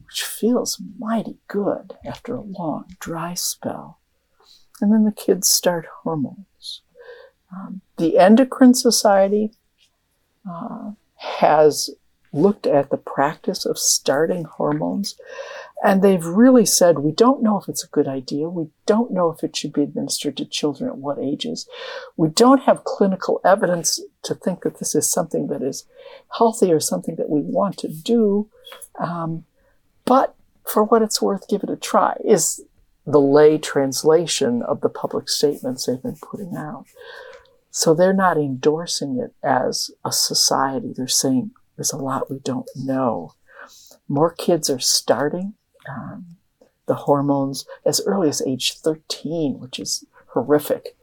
which 0.05 0.23
feels 0.23 0.81
mighty 0.99 1.37
good 1.47 1.95
after 2.05 2.35
a 2.35 2.41
long 2.41 2.85
dry 2.99 3.33
spell. 3.33 3.99
and 4.81 4.91
then 4.93 5.05
the 5.05 5.11
kids 5.11 5.49
start 5.49 5.87
hormones. 6.03 6.81
Um, 7.51 7.81
the 7.97 8.17
Endocrine 8.17 8.73
Society 8.73 9.53
uh, 10.49 10.91
has 11.15 11.89
looked 12.33 12.67
at 12.67 12.89
the 12.89 12.97
practice 12.97 13.65
of 13.65 13.77
starting 13.79 14.43
hormones, 14.43 15.15
and 15.83 16.01
they've 16.01 16.25
really 16.25 16.65
said 16.65 16.99
we 16.99 17.11
don't 17.11 17.43
know 17.43 17.59
if 17.59 17.69
it's 17.69 17.83
a 17.83 17.89
good 17.89 18.07
idea. 18.07 18.49
We 18.49 18.67
don't 18.85 19.11
know 19.11 19.29
if 19.29 19.43
it 19.43 19.55
should 19.55 19.73
be 19.73 19.83
administered 19.83 20.37
to 20.37 20.45
children 20.45 20.89
at 20.89 20.97
what 20.97 21.19
ages. 21.19 21.67
We 22.15 22.29
don't 22.29 22.63
have 22.63 22.83
clinical 22.83 23.39
evidence 23.45 23.99
to 24.23 24.33
think 24.33 24.63
that 24.63 24.79
this 24.79 24.95
is 24.95 25.09
something 25.09 25.47
that 25.47 25.61
is 25.61 25.85
healthy 26.35 26.71
or 26.71 26.79
something 26.79 27.15
that 27.17 27.29
we 27.29 27.41
want 27.41 27.77
to 27.79 27.89
do. 27.89 28.49
Um, 28.99 29.45
but 30.05 30.35
for 30.65 30.83
what 30.83 31.03
it's 31.03 31.21
worth, 31.21 31.47
give 31.47 31.63
it 31.63 31.69
a 31.69 31.75
try, 31.75 32.17
is 32.25 32.63
the 33.05 33.21
lay 33.21 33.57
translation 33.57 34.63
of 34.63 34.81
the 34.81 34.89
public 34.89 35.29
statements 35.29 35.85
they've 35.85 36.01
been 36.01 36.17
putting 36.21 36.55
out. 36.55 36.85
So 37.69 37.93
they're 37.93 38.13
not 38.13 38.37
endorsing 38.37 39.19
it 39.19 39.35
as 39.43 39.91
a 40.03 40.11
society. 40.11 40.93
They're 40.95 41.07
saying 41.07 41.51
there's 41.75 41.93
a 41.93 41.97
lot 41.97 42.31
we 42.31 42.39
don't 42.39 42.67
know. 42.75 43.33
More 44.07 44.33
kids 44.33 44.69
are 44.69 44.79
starting 44.79 45.53
um, 45.89 46.37
the 46.85 46.95
hormones 46.95 47.65
as 47.85 48.01
early 48.05 48.29
as 48.29 48.41
age 48.41 48.73
13, 48.73 49.59
which 49.59 49.79
is 49.79 50.05
horrific. 50.27 50.95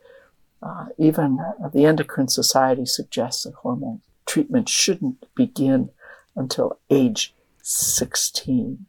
Uh, 0.62 0.86
even 0.96 1.38
the 1.72 1.84
Endocrine 1.84 2.28
Society 2.28 2.86
suggests 2.86 3.44
that 3.44 3.54
hormone 3.54 4.00
treatment 4.26 4.68
shouldn't 4.68 5.26
begin 5.34 5.90
until 6.34 6.78
age 6.90 7.34
16. 7.62 8.86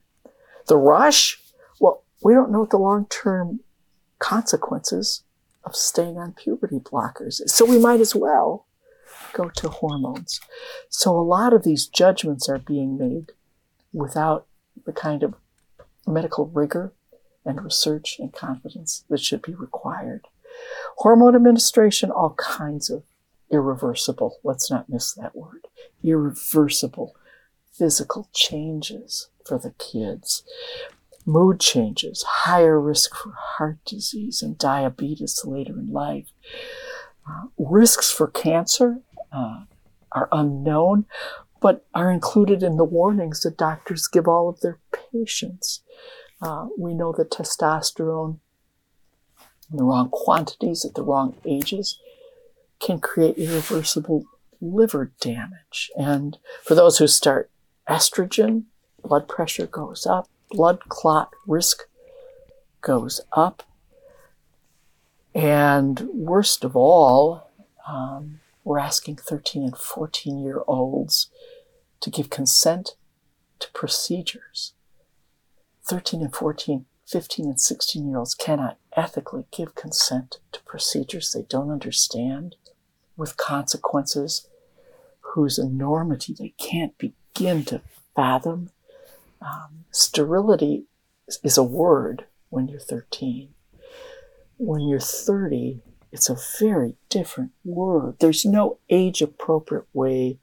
The 0.68 0.78
rush, 0.78 1.40
well, 1.80 2.04
we 2.24 2.34
don't 2.34 2.52
know 2.52 2.62
what 2.62 2.70
the 2.70 2.78
long 2.78 3.06
term 3.08 3.60
consequences 4.20 5.24
of 5.64 5.76
staying 5.76 6.18
on 6.18 6.32
puberty 6.34 6.80
blockers 6.80 7.42
is. 7.42 7.54
So 7.54 7.66
we 7.66 7.80
might 7.80 8.00
as 8.00 8.16
well 8.16 8.68
go 9.34 9.50
to 9.50 9.70
hormones. 9.70 10.40
So 10.90 11.12
a 11.12 11.22
lot 11.22 11.54
of 11.54 11.64
these 11.64 11.88
judgments 11.88 12.48
are 12.48 12.60
being 12.60 12.98
made 12.98 13.32
without 13.94 14.48
the 14.86 14.94
kind 14.94 15.24
of 15.24 15.36
medical 16.08 16.48
rigor 16.48 16.94
and 17.46 17.64
research 17.64 18.18
and 18.20 18.34
confidence 18.34 19.06
that 19.10 19.22
should 19.22 19.42
be 19.42 19.54
required. 19.54 20.28
Hormone 20.98 21.36
administration, 21.36 22.12
all 22.12 22.36
kinds 22.36 22.90
of 22.90 23.04
irreversible, 23.52 24.40
let's 24.44 24.72
not 24.72 24.90
miss 24.90 25.14
that 25.14 25.36
word, 25.36 25.68
irreversible 26.04 27.16
physical 27.72 28.30
changes 28.34 29.30
for 29.46 29.60
the 29.60 29.74
kids. 29.78 30.44
Mood 31.26 31.60
changes, 31.60 32.24
higher 32.24 32.80
risk 32.80 33.16
for 33.16 33.34
heart 33.36 33.80
disease 33.86 34.42
and 34.42 34.58
diabetes 34.58 35.44
later 35.44 35.74
in 35.74 35.88
life. 35.88 36.28
Uh, 37.28 37.48
risks 37.58 38.12
for 38.12 38.28
cancer 38.28 39.00
uh, 39.32 39.64
are 40.12 40.30
unknown, 40.32 41.06
but 41.62 41.86
are 41.96 42.12
included 42.12 42.62
in 42.62 42.78
the 42.78 42.84
warnings 42.84 43.42
that 43.42 43.58
doctors 43.58 44.08
give 44.08 44.28
all 44.28 44.48
of 44.48 44.60
their 44.62 44.80
patients. 45.12 45.82
Uh, 46.42 46.68
we 46.78 46.94
know 46.94 47.14
that 47.14 47.32
testosterone 47.32 48.40
in 49.72 49.78
the 49.78 49.84
wrong 49.84 50.10
quantities 50.10 50.86
at 50.86 50.94
the 50.96 51.04
wrong 51.04 51.36
ages 51.46 52.00
can 52.80 53.00
create 53.00 53.38
irreversible 53.38 54.26
liver 54.62 55.12
damage. 55.20 55.92
And 55.98 56.38
for 56.64 56.76
those 56.76 56.98
who 56.98 57.08
start 57.08 57.50
estrogen, 57.90 58.66
blood 59.04 59.28
pressure 59.28 59.68
goes 59.68 60.06
up, 60.06 60.28
blood 60.52 60.80
clot 60.90 61.32
risk 61.48 61.84
goes 62.82 63.22
up. 63.32 63.64
And 65.34 66.02
worst 66.14 66.64
of 66.64 66.76
all, 66.76 67.50
um, 67.88 68.40
we're 68.64 68.80
asking 68.80 69.18
13 69.18 69.64
and 69.64 69.78
14 69.78 70.40
year 70.40 70.62
olds 70.68 71.30
to 72.00 72.10
give 72.10 72.30
consent 72.30 72.96
to 73.60 73.72
procedures. 73.72 74.74
13 75.86 76.22
and 76.22 76.36
14, 76.36 76.86
15 77.06 77.46
and 77.46 77.62
16 77.62 78.08
year 78.08 78.18
olds 78.18 78.34
cannot 78.34 78.78
ethically 78.96 79.46
give 79.52 79.76
consent 79.76 80.40
to 80.52 80.64
procedures 80.64 81.32
they 81.32 81.44
don't 81.44 81.70
understand 81.70 82.56
with 83.16 83.38
consequences 83.38 84.48
whose 85.22 85.60
enormity 85.60 86.34
they 86.34 86.54
can't 86.58 86.98
begin 86.98 87.64
to 87.66 87.82
fathom. 88.16 88.72
Um, 89.42 89.86
sterility 89.92 90.86
is 91.44 91.58
a 91.58 91.64
word 91.64 92.26
when 92.50 92.68
you're 92.68 92.80
13. 92.80 93.50
When 94.58 94.88
you're 94.88 95.00
30, 95.00 95.82
it's 96.12 96.30
a 96.30 96.38
very 96.60 96.96
different 97.10 97.52
word. 97.64 98.16
There's 98.20 98.46
no 98.46 98.80
age 98.90 99.22
appropriate 99.22 99.86
way 99.94 100.40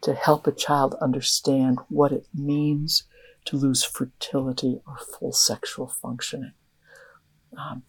to 0.00 0.14
help 0.14 0.46
a 0.46 0.52
child 0.52 0.94
understand 1.00 1.78
what 1.88 2.12
it 2.12 2.26
means 2.32 3.04
to 3.48 3.56
lose 3.56 3.84
fertility 3.84 4.80
or 4.86 4.96
full 4.98 5.32
sexual 5.32 5.86
functioning. 5.86 6.52
Um, 7.56 7.82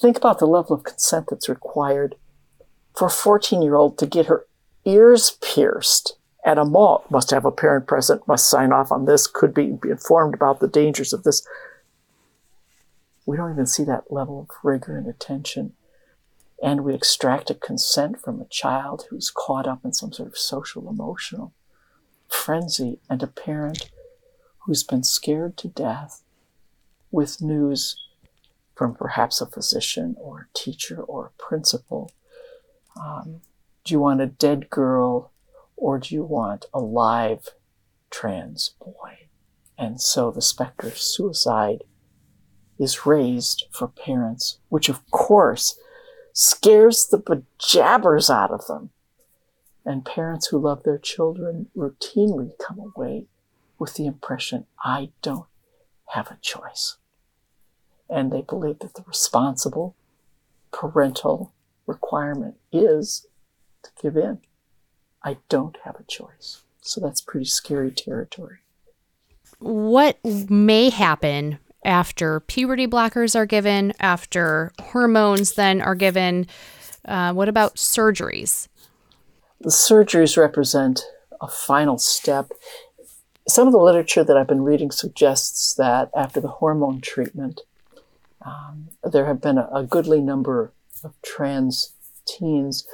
think 0.00 0.16
about 0.16 0.38
the 0.38 0.46
level 0.46 0.74
of 0.74 0.84
consent 0.84 1.26
that's 1.28 1.48
required 1.48 2.14
for 2.94 3.06
a 3.06 3.10
14 3.10 3.62
year 3.62 3.76
old 3.76 3.98
to 3.98 4.06
get 4.06 4.26
her 4.26 4.46
ears 4.84 5.38
pierced 5.40 6.16
at 6.44 6.58
a 6.58 6.64
mall. 6.64 7.04
Must 7.10 7.30
have 7.30 7.44
a 7.44 7.52
parent 7.52 7.86
present, 7.86 8.26
must 8.26 8.48
sign 8.48 8.72
off 8.72 8.90
on 8.92 9.04
this, 9.04 9.26
could 9.26 9.52
be, 9.52 9.72
be 9.72 9.90
informed 9.90 10.34
about 10.34 10.60
the 10.60 10.68
dangers 10.68 11.12
of 11.12 11.24
this. 11.24 11.46
We 13.26 13.36
don't 13.36 13.52
even 13.52 13.66
see 13.66 13.84
that 13.84 14.12
level 14.12 14.40
of 14.40 14.56
rigor 14.62 14.96
and 14.96 15.06
attention 15.06 15.74
and 16.62 16.84
we 16.84 16.94
extract 16.94 17.50
a 17.50 17.54
consent 17.54 18.20
from 18.20 18.40
a 18.40 18.46
child 18.46 19.06
who's 19.08 19.30
caught 19.30 19.66
up 19.66 19.84
in 19.84 19.92
some 19.92 20.12
sort 20.12 20.28
of 20.28 20.36
social 20.36 20.88
emotional 20.88 21.52
frenzy 22.28 22.98
and 23.08 23.22
a 23.22 23.26
parent 23.26 23.90
who's 24.60 24.82
been 24.82 25.02
scared 25.02 25.56
to 25.58 25.68
death 25.68 26.22
with 27.10 27.40
news 27.42 27.96
from 28.74 28.94
perhaps 28.94 29.40
a 29.40 29.46
physician 29.46 30.16
or 30.18 30.40
a 30.40 30.58
teacher 30.58 31.00
or 31.02 31.26
a 31.26 31.42
principal. 31.42 32.10
Um, 32.98 33.40
do 33.84 33.94
you 33.94 34.00
want 34.00 34.20
a 34.20 34.26
dead 34.26 34.70
girl 34.70 35.32
or 35.76 35.98
do 35.98 36.14
you 36.14 36.24
want 36.24 36.66
a 36.72 36.80
live 36.80 37.48
trans 38.10 38.74
boy? 38.80 39.28
And 39.76 40.00
so 40.00 40.30
the 40.30 40.42
specter 40.42 40.88
of 40.88 40.98
suicide 40.98 41.84
is 42.78 43.06
raised 43.06 43.64
for 43.70 43.88
parents, 43.88 44.58
which 44.68 44.88
of 44.88 45.08
course 45.10 45.78
scares 46.32 47.06
the 47.06 47.18
bejabbers 47.18 48.30
out 48.30 48.50
of 48.50 48.66
them. 48.66 48.90
And 49.84 50.04
parents 50.04 50.48
who 50.48 50.58
love 50.58 50.82
their 50.82 50.98
children 50.98 51.68
routinely 51.76 52.52
come 52.58 52.78
away 52.78 53.26
with 53.80 53.94
the 53.94 54.06
impression, 54.06 54.66
I 54.84 55.10
don't 55.22 55.46
have 56.10 56.30
a 56.30 56.38
choice. 56.40 56.98
And 58.08 58.30
they 58.30 58.42
believe 58.42 58.80
that 58.80 58.94
the 58.94 59.04
responsible 59.06 59.96
parental 60.72 61.52
requirement 61.86 62.56
is 62.70 63.26
to 63.82 63.90
give 64.00 64.16
in. 64.16 64.38
I 65.24 65.38
don't 65.48 65.78
have 65.84 65.96
a 65.98 66.04
choice. 66.04 66.62
So 66.82 67.00
that's 67.00 67.20
pretty 67.20 67.46
scary 67.46 67.90
territory. 67.90 68.58
What 69.58 70.18
may 70.24 70.90
happen 70.90 71.58
after 71.84 72.40
puberty 72.40 72.86
blockers 72.86 73.34
are 73.34 73.46
given, 73.46 73.92
after 74.00 74.72
hormones 74.80 75.54
then 75.54 75.80
are 75.80 75.94
given. 75.94 76.46
Uh, 77.04 77.32
what 77.32 77.48
about 77.48 77.76
surgeries? 77.76 78.68
The 79.60 79.70
surgeries 79.70 80.36
represent 80.36 81.02
a 81.40 81.48
final 81.48 81.98
step. 81.98 82.50
Some 83.50 83.66
of 83.66 83.72
the 83.72 83.80
literature 83.80 84.22
that 84.22 84.36
I've 84.36 84.46
been 84.46 84.62
reading 84.62 84.92
suggests 84.92 85.74
that 85.74 86.08
after 86.16 86.40
the 86.40 86.46
hormone 86.46 87.00
treatment, 87.00 87.62
um, 88.42 88.90
there 89.02 89.26
have 89.26 89.40
been 89.40 89.58
a, 89.58 89.68
a 89.72 89.82
goodly 89.82 90.20
number 90.20 90.72
of 91.02 91.20
trans 91.20 91.94
teens 92.24 92.86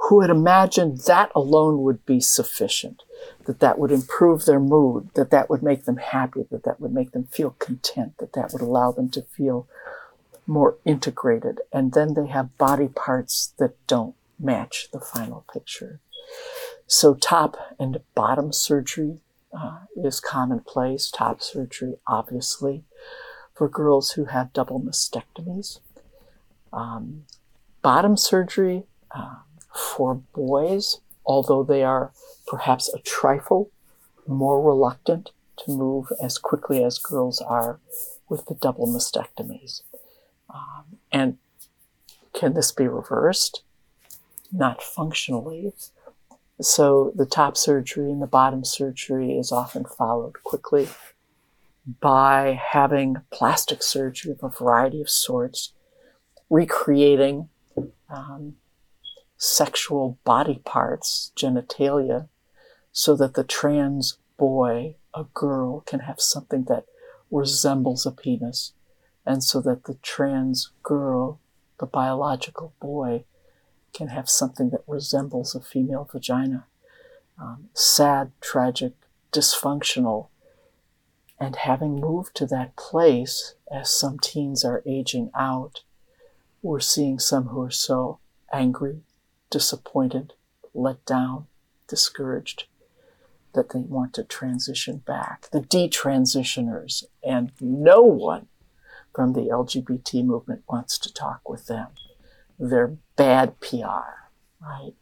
who 0.00 0.20
had 0.20 0.28
imagined 0.28 0.98
that 1.06 1.32
alone 1.34 1.82
would 1.82 2.04
be 2.04 2.20
sufficient 2.20 3.04
that 3.46 3.60
that 3.60 3.78
would 3.78 3.90
improve 3.90 4.44
their 4.44 4.60
mood, 4.60 5.08
that 5.14 5.30
that 5.30 5.48
would 5.48 5.62
make 5.62 5.86
them 5.86 5.96
happy, 5.96 6.44
that 6.50 6.64
that 6.64 6.78
would 6.78 6.92
make 6.92 7.12
them 7.12 7.24
feel 7.24 7.56
content, 7.58 8.18
that 8.18 8.34
that 8.34 8.52
would 8.52 8.60
allow 8.60 8.92
them 8.92 9.08
to 9.08 9.22
feel 9.22 9.66
more 10.46 10.76
integrated. 10.84 11.60
And 11.72 11.94
then 11.94 12.12
they 12.12 12.26
have 12.26 12.58
body 12.58 12.88
parts 12.88 13.54
that 13.56 13.74
don't 13.86 14.14
match 14.38 14.90
the 14.92 15.00
final 15.00 15.46
picture. 15.50 16.00
So 16.86 17.14
top 17.14 17.56
and 17.78 18.00
bottom 18.14 18.52
surgery 18.52 19.20
uh, 19.52 19.78
is 19.96 20.20
commonplace. 20.20 21.10
Top 21.10 21.42
surgery, 21.42 21.96
obviously, 22.06 22.84
for 23.54 23.68
girls 23.68 24.12
who 24.12 24.26
have 24.26 24.52
double 24.52 24.80
mastectomies. 24.80 25.80
Um, 26.72 27.24
bottom 27.82 28.16
surgery 28.16 28.84
uh, 29.12 29.36
for 29.74 30.14
boys, 30.34 31.00
although 31.24 31.62
they 31.62 31.82
are 31.82 32.12
perhaps 32.46 32.92
a 32.92 32.98
trifle 32.98 33.70
more 34.26 34.60
reluctant 34.62 35.30
to 35.58 35.70
move 35.70 36.12
as 36.22 36.38
quickly 36.38 36.84
as 36.84 36.98
girls 36.98 37.40
are 37.40 37.78
with 38.28 38.46
the 38.46 38.54
double 38.54 38.86
mastectomies. 38.86 39.82
Um, 40.52 40.98
and 41.12 41.38
Can 42.36 42.52
this 42.52 42.70
be 42.70 42.86
reversed? 42.86 43.62
Not 44.52 44.82
functionally. 44.82 45.72
So 46.60 47.12
the 47.14 47.26
top 47.26 47.56
surgery 47.56 48.10
and 48.10 48.22
the 48.22 48.26
bottom 48.26 48.64
surgery 48.64 49.36
is 49.36 49.52
often 49.52 49.84
followed 49.84 50.42
quickly 50.42 50.88
by 52.00 52.60
having 52.72 53.16
plastic 53.30 53.82
surgery 53.82 54.32
of 54.32 54.42
a 54.42 54.48
variety 54.48 55.00
of 55.00 55.10
sorts, 55.10 55.72
recreating 56.48 57.48
um, 58.08 58.56
sexual 59.36 60.18
body 60.24 60.60
parts, 60.64 61.32
genitalia, 61.36 62.28
so 62.90 63.14
that 63.16 63.34
the 63.34 63.44
trans 63.44 64.18
boy, 64.38 64.96
a 65.14 65.24
girl, 65.34 65.80
can 65.80 66.00
have 66.00 66.20
something 66.20 66.64
that 66.64 66.86
resembles 67.30 68.06
a 68.06 68.12
penis, 68.12 68.72
and 69.26 69.44
so 69.44 69.60
that 69.60 69.84
the 69.84 69.98
trans 70.02 70.70
girl, 70.82 71.38
the 71.78 71.86
biological 71.86 72.72
boy, 72.80 73.24
can 73.96 74.08
have 74.08 74.28
something 74.28 74.68
that 74.70 74.84
resembles 74.86 75.54
a 75.54 75.60
female 75.60 76.08
vagina. 76.10 76.66
Um, 77.40 77.70
sad, 77.72 78.32
tragic, 78.42 78.92
dysfunctional. 79.32 80.28
And 81.40 81.56
having 81.56 82.00
moved 82.00 82.34
to 82.36 82.46
that 82.46 82.76
place, 82.76 83.54
as 83.72 83.90
some 83.90 84.18
teens 84.18 84.64
are 84.64 84.82
aging 84.86 85.30
out, 85.34 85.82
we're 86.62 86.80
seeing 86.80 87.18
some 87.18 87.44
who 87.48 87.62
are 87.62 87.70
so 87.70 88.18
angry, 88.52 89.00
disappointed, 89.50 90.34
let 90.74 91.04
down, 91.06 91.46
discouraged 91.88 92.64
that 93.54 93.70
they 93.70 93.80
want 93.80 94.12
to 94.14 94.24
transition 94.24 94.98
back. 94.98 95.48
The 95.52 95.60
detransitioners, 95.60 97.04
and 97.22 97.52
no 97.60 98.02
one 98.02 98.48
from 99.14 99.32
the 99.32 99.48
LGBT 99.48 100.24
movement 100.24 100.64
wants 100.68 100.98
to 100.98 101.12
talk 101.12 101.48
with 101.48 101.66
them. 101.66 101.88
They're 102.58 102.96
bad 103.16 103.60
PR, 103.60 104.26
right? 104.60 104.92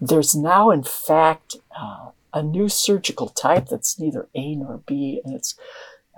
There's 0.00 0.34
now, 0.34 0.70
in 0.70 0.82
fact, 0.82 1.56
uh, 1.78 2.10
a 2.32 2.42
new 2.42 2.68
surgical 2.68 3.28
type 3.28 3.68
that's 3.68 3.98
neither 3.98 4.28
A 4.34 4.56
nor 4.56 4.78
B, 4.86 5.20
and 5.24 5.34
it's 5.34 5.54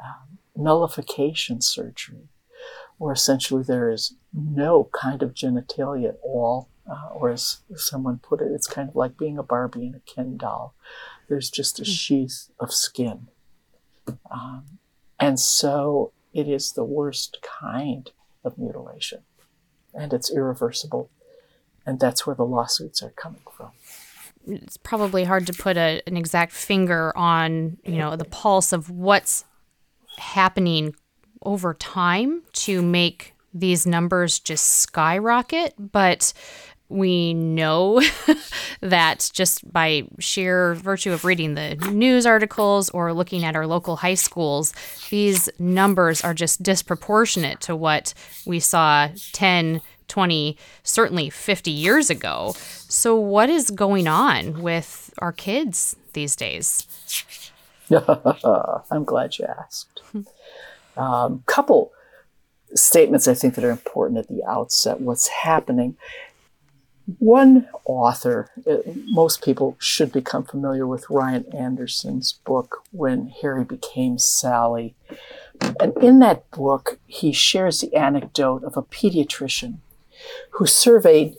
um, 0.03 0.39
nullification 0.57 1.61
surgery, 1.61 2.29
where 2.99 3.13
essentially 3.13 3.63
there 3.63 3.91
is 3.91 4.15
no 4.33 4.89
kind 4.93 5.23
of 5.23 5.35
genitalia 5.35 6.11
at 6.11 6.21
all, 6.23 6.69
uh, 6.91 7.11
or 7.13 7.31
as 7.31 7.59
someone 7.75 8.19
put 8.19 8.41
it, 8.41 8.51
it's 8.53 8.67
kind 8.67 8.89
of 8.89 8.97
like 8.97 9.19
being 9.19 9.37
a 9.39 9.43
Barbie 9.43 9.87
and 9.87 9.97
a 9.97 10.01
Ken 10.01 10.37
doll. 10.37 10.75
There's 11.29 11.51
just 11.51 11.79
a 11.81 11.83
hmm. 11.83 11.91
sheath 11.91 12.49
of 12.59 12.73
skin. 12.73 13.29
Um, 14.31 14.79
and 15.19 15.41
so 15.41 16.13
it 16.33 16.49
is 16.49 16.73
the 16.73 16.85
worst 16.85 17.39
kind 17.43 18.11
of 18.45 18.57
mutilation 18.57 19.23
and 19.97 20.13
it's 20.13 20.31
irreversible. 20.31 21.11
And 21.85 22.01
that's 22.01 22.27
where 22.27 22.37
the 22.37 22.45
lawsuits 22.45 23.03
are 23.03 23.11
coming 23.11 23.43
from. 23.57 23.71
It's 24.47 24.77
probably 24.77 25.25
hard 25.25 25.47
to 25.47 25.53
put 25.53 25.77
a, 25.77 26.03
an 26.07 26.17
exact 26.17 26.53
finger 26.53 27.17
on, 27.17 27.79
you 27.85 27.97
know, 27.97 28.17
the 28.17 28.25
pulse 28.25 28.73
of 28.73 28.91
what's 28.91 29.45
happening 30.19 30.95
over 31.43 31.75
time 31.75 32.43
to 32.53 32.83
make 32.83 33.35
these 33.53 33.87
numbers 33.87 34.39
just 34.39 34.67
skyrocket. 34.67 35.75
But 35.79 36.33
we 36.89 37.35
know 37.35 38.01
that 38.81 39.31
just 39.33 39.71
by 39.73 40.05
sheer 40.19 40.75
virtue 40.75 41.13
of 41.13 41.25
reading 41.25 41.55
the 41.55 41.75
news 41.91 42.27
articles 42.27 42.91
or 42.91 43.13
looking 43.13 43.45
at 43.45 43.57
our 43.57 43.67
local 43.67 43.97
high 43.97 44.15
schools, 44.15 44.73
these 45.11 45.49
numbers 45.59 46.23
are 46.23 46.35
just 46.35 46.63
disproportionate 46.63 47.61
to 47.63 47.75
what 47.75 48.15
we 48.45 48.61
saw 48.61 49.09
10, 49.33 49.81
20, 50.09 50.57
certainly 50.83 51.31
50 51.31 51.71
years 51.71 52.11
ago. 52.11 52.55
So, 52.57 53.17
what 53.17 53.51
is 53.51 53.71
going 53.71 54.07
on 54.07 54.63
with 54.63 55.13
our 55.19 55.33
kids 55.33 55.97
these 56.13 56.37
days? 56.37 56.87
I'm 57.91 59.05
glad 59.05 59.39
you 59.39 59.47
asked. 59.47 60.03
Um, 60.97 61.43
couple 61.47 61.93
statements 62.75 63.29
I 63.29 63.35
think 63.35 63.55
that 63.55 63.65
are 63.65 63.71
important 63.71 64.19
at 64.19 64.29
the 64.29 64.45
outset. 64.45 65.01
What's 65.01 65.29
happening 65.29 65.97
one 67.19 67.69
author, 67.85 68.51
uh, 68.69 68.79
most 69.07 69.43
people 69.43 69.77
should 69.79 70.11
become 70.11 70.45
familiar 70.45 70.87
with 70.87 71.09
Ryan 71.09 71.45
Anderson's 71.55 72.33
book, 72.45 72.83
When 72.91 73.29
Harry 73.43 73.65
Became 73.65 74.19
Sally. 74.19 74.95
And 75.81 75.97
in 75.99 76.19
that 76.19 76.51
book, 76.51 76.99
he 77.07 77.33
shares 77.33 77.81
the 77.81 77.95
anecdote 77.95 78.65
of 78.65 78.77
a 78.77 78.83
pediatrician 78.83 79.79
who 80.51 80.67
surveyed 80.67 81.37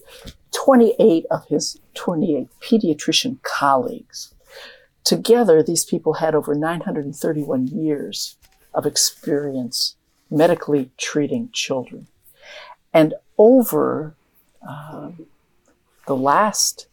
28 0.53 1.25
of 1.29 1.45
his 1.47 1.79
28 1.95 2.47
pediatrician 2.61 3.41
colleagues. 3.43 4.33
Together, 5.03 5.61
these 5.61 5.83
people 5.83 6.13
had 6.13 6.33
over 6.33 6.55
931 6.55 7.67
years 7.67 8.37
of 8.73 8.85
experience 8.85 9.95
medically 10.29 10.91
treating 10.97 11.49
children. 11.51 12.07
And 12.93 13.13
over 13.37 14.15
um, 14.67 15.27
the 16.07 16.15
last 16.15 16.87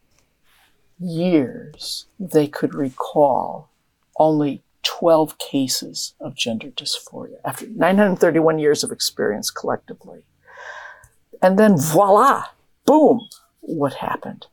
years, 1.00 2.06
they 2.20 2.46
could 2.46 2.74
recall 2.74 3.70
only 4.18 4.62
12 4.82 5.38
cases 5.38 6.14
of 6.20 6.34
gender 6.34 6.68
dysphoria 6.68 7.36
after 7.44 7.66
931 7.66 8.58
years 8.58 8.84
of 8.84 8.92
experience 8.92 9.50
collectively. 9.50 10.22
And 11.42 11.58
then 11.58 11.78
voila, 11.78 12.44
boom, 12.84 13.20
what 13.60 13.94
happened? 13.94 14.46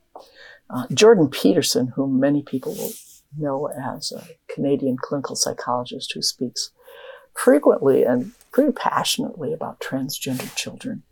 Uh, 0.70 0.86
Jordan 0.94 1.30
Peterson, 1.30 1.88
whom 1.96 2.20
many 2.20 2.42
people 2.42 2.74
will 2.74 2.94
know 3.38 3.68
as 3.68 4.12
a 4.12 4.26
Canadian 4.54 4.98
clinical 4.98 5.36
psychologist 5.36 6.14
who 6.14 6.22
speaks 6.22 6.72
frequently 7.34 8.04
and 8.04 8.32
pretty 8.52 8.72
passionately 8.72 9.54
about 9.54 9.80
transgender 9.80 10.54
children. 10.56 11.04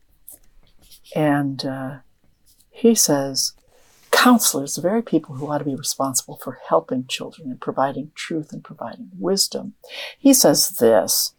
And 1.15 1.65
uh, 1.65 1.97
he 2.79 2.95
says, 2.95 3.53
counselors, 4.09 4.75
the 4.75 4.81
very 4.81 5.03
people 5.03 5.35
who 5.35 5.51
ought 5.51 5.57
to 5.57 5.65
be 5.65 5.75
responsible 5.75 6.37
for 6.37 6.59
helping 6.69 7.05
children 7.07 7.51
and 7.51 7.59
providing 7.59 8.11
truth 8.15 8.53
and 8.53 8.63
providing 8.63 9.09
wisdom. 9.19 9.73
He 10.17 10.33
says 10.33 10.69
this 10.69 11.33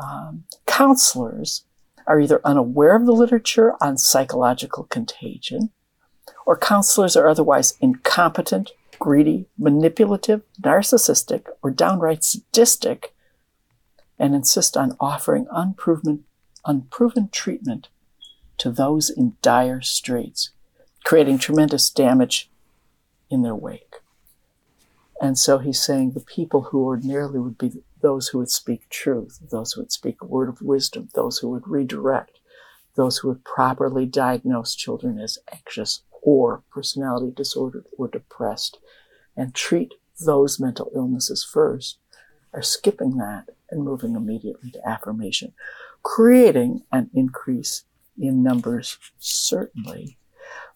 um, 0.00 0.44
counselors 0.66 1.64
are 2.06 2.20
either 2.20 2.40
unaware 2.44 2.94
of 2.94 3.04
the 3.04 3.12
literature 3.12 3.74
on 3.80 3.98
psychological 3.98 4.84
contagion, 4.84 5.70
or 6.46 6.56
counselors 6.56 7.16
are 7.16 7.28
otherwise 7.28 7.74
incompetent, 7.80 8.70
greedy, 9.00 9.46
manipulative, 9.58 10.42
narcissistic, 10.60 11.46
or 11.62 11.70
downright 11.72 12.22
sadistic, 12.22 13.12
and 14.20 14.36
insist 14.36 14.76
on 14.76 14.96
offering 15.00 15.46
unproven, 15.50 16.24
unproven 16.64 17.28
treatment 17.32 17.88
to 18.58 18.70
those 18.70 19.10
in 19.10 19.36
dire 19.42 19.80
straits, 19.80 20.50
creating 21.04 21.38
tremendous 21.38 21.90
damage 21.90 22.50
in 23.30 23.42
their 23.42 23.54
wake. 23.54 23.96
And 25.20 25.38
so 25.38 25.58
he's 25.58 25.80
saying 25.80 26.12
the 26.12 26.20
people 26.20 26.62
who 26.62 26.84
ordinarily 26.84 27.38
would 27.38 27.58
be 27.58 27.82
those 28.00 28.28
who 28.28 28.38
would 28.38 28.50
speak 28.50 28.88
truth, 28.90 29.38
those 29.50 29.72
who 29.72 29.80
would 29.80 29.92
speak 29.92 30.16
a 30.20 30.26
word 30.26 30.48
of 30.48 30.60
wisdom, 30.60 31.08
those 31.14 31.38
who 31.38 31.48
would 31.48 31.66
redirect, 31.66 32.38
those 32.96 33.18
who 33.18 33.28
would 33.28 33.44
properly 33.44 34.06
diagnose 34.06 34.74
children 34.74 35.18
as 35.18 35.38
anxious 35.52 36.02
or 36.22 36.62
personality 36.70 37.32
disordered 37.34 37.86
or 37.96 38.08
depressed 38.08 38.78
and 39.36 39.54
treat 39.54 39.94
those 40.24 40.60
mental 40.60 40.90
illnesses 40.94 41.44
first, 41.44 41.98
are 42.52 42.62
skipping 42.62 43.16
that 43.16 43.48
and 43.70 43.82
moving 43.82 44.14
immediately 44.14 44.70
to 44.70 44.88
affirmation, 44.88 45.52
creating 46.02 46.82
an 46.92 47.10
increase 47.14 47.84
in 48.18 48.42
numbers, 48.42 48.98
certainly. 49.18 50.18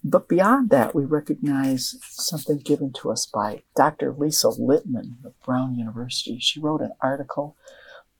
But 0.05 0.29
beyond 0.29 0.71
that, 0.71 0.95
we 0.95 1.05
recognize 1.05 1.97
something 2.03 2.59
given 2.59 2.93
to 2.95 3.11
us 3.11 3.27
by 3.27 3.63
Dr. 3.75 4.13
Lisa 4.13 4.49
Littman 4.49 5.25
of 5.25 5.41
Brown 5.45 5.75
University. 5.75 6.39
She 6.39 6.61
wrote 6.61 6.81
an 6.81 6.93
article 7.01 7.57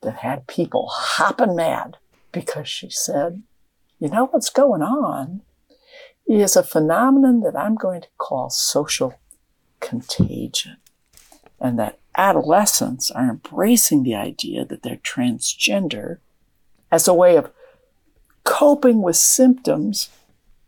that 0.01 0.17
had 0.17 0.47
people 0.47 0.87
hopping 0.91 1.55
mad 1.55 1.97
because 2.31 2.67
she 2.67 2.89
said, 2.89 3.43
you 3.99 4.09
know 4.09 4.27
what's 4.27 4.49
going 4.49 4.81
on 4.81 5.41
is 6.27 6.55
a 6.55 6.63
phenomenon 6.63 7.41
that 7.41 7.55
I'm 7.55 7.75
going 7.75 8.01
to 8.01 8.07
call 8.17 8.49
social 8.49 9.15
contagion. 9.79 10.77
And 11.59 11.77
that 11.79 11.99
adolescents 12.15 13.09
are 13.11 13.29
embracing 13.29 14.03
the 14.03 14.15
idea 14.15 14.63
that 14.65 14.83
they're 14.83 14.97
transgender 14.97 16.19
as 16.91 17.07
a 17.07 17.13
way 17.13 17.35
of 17.35 17.51
coping 18.43 19.01
with 19.01 19.15
symptoms 19.15 20.09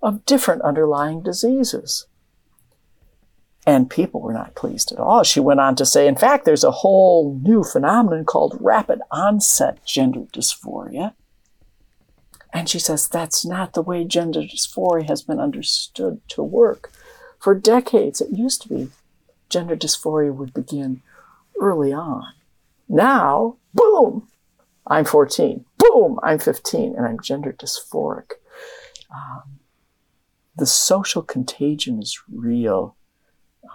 of 0.01 0.25
different 0.25 0.61
underlying 0.63 1.21
diseases. 1.21 2.07
And 3.65 3.89
people 3.89 4.21
were 4.21 4.33
not 4.33 4.55
pleased 4.55 4.91
at 4.91 4.97
all. 4.97 5.23
She 5.23 5.39
went 5.39 5.59
on 5.59 5.75
to 5.75 5.85
say, 5.85 6.07
in 6.07 6.15
fact, 6.15 6.45
there's 6.45 6.63
a 6.63 6.71
whole 6.71 7.39
new 7.43 7.63
phenomenon 7.63 8.25
called 8.25 8.57
rapid 8.59 9.01
onset 9.11 9.85
gender 9.85 10.21
dysphoria. 10.33 11.13
And 12.51 12.67
she 12.67 12.79
says 12.79 13.07
that's 13.07 13.45
not 13.45 13.73
the 13.73 13.83
way 13.83 14.03
gender 14.03 14.41
dysphoria 14.41 15.07
has 15.07 15.21
been 15.21 15.39
understood 15.39 16.21
to 16.29 16.43
work. 16.43 16.91
For 17.39 17.53
decades, 17.55 18.19
it 18.19 18.31
used 18.31 18.63
to 18.63 18.69
be 18.69 18.89
gender 19.49 19.75
dysphoria 19.75 20.33
would 20.33 20.53
begin 20.53 21.01
early 21.59 21.93
on. 21.93 22.33
Now, 22.89 23.57
boom, 23.73 24.27
I'm 24.87 25.05
14. 25.05 25.65
Boom, 25.93 26.19
I'm 26.23 26.39
15 26.39 26.95
and 26.95 27.05
I'm 27.05 27.19
gender 27.19 27.51
dysphoric. 27.51 28.31
Um, 29.13 29.59
the 30.55 30.65
social 30.65 31.21
contagion 31.21 32.01
is 32.01 32.17
real. 32.31 32.95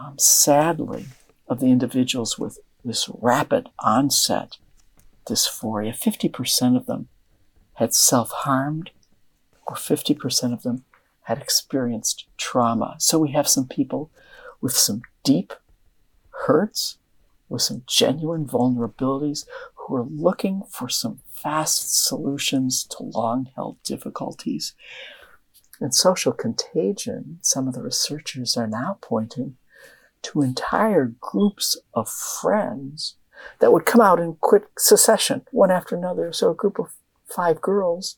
Um, 0.00 0.18
sadly, 0.18 1.06
of 1.46 1.60
the 1.60 1.70
individuals 1.70 2.38
with 2.38 2.58
this 2.82 3.10
rapid 3.20 3.68
onset 3.80 4.56
dysphoria, 5.26 5.92
50% 5.94 6.76
of 6.76 6.86
them 6.86 7.08
had 7.74 7.92
self 7.92 8.30
harmed, 8.30 8.92
or 9.66 9.76
50% 9.76 10.54
of 10.54 10.62
them 10.62 10.84
had 11.22 11.38
experienced 11.38 12.26
trauma. 12.38 12.96
So 12.98 13.18
we 13.18 13.32
have 13.32 13.48
some 13.48 13.66
people 13.66 14.10
with 14.62 14.72
some 14.72 15.02
deep 15.22 15.52
hurts, 16.46 16.96
with 17.50 17.60
some 17.60 17.82
genuine 17.86 18.46
vulnerabilities, 18.46 19.44
who 19.74 19.96
are 19.96 20.06
looking 20.08 20.62
for 20.70 20.88
some 20.88 21.20
fast 21.46 22.04
solutions 22.04 22.82
to 22.82 23.04
long 23.04 23.48
held 23.54 23.80
difficulties. 23.84 24.74
In 25.80 25.92
social 25.92 26.32
contagion, 26.32 27.38
some 27.40 27.68
of 27.68 27.74
the 27.74 27.84
researchers 27.84 28.56
are 28.56 28.66
now 28.66 28.98
pointing 29.00 29.56
to 30.22 30.42
entire 30.42 31.14
groups 31.20 31.78
of 31.94 32.08
friends 32.08 33.14
that 33.60 33.72
would 33.72 33.86
come 33.86 34.00
out 34.00 34.18
in 34.18 34.38
quick 34.40 34.64
succession, 34.76 35.46
one 35.52 35.70
after 35.70 35.94
another. 35.94 36.32
So 36.32 36.50
a 36.50 36.54
group 36.54 36.80
of 36.80 36.88
five 37.24 37.60
girls, 37.60 38.16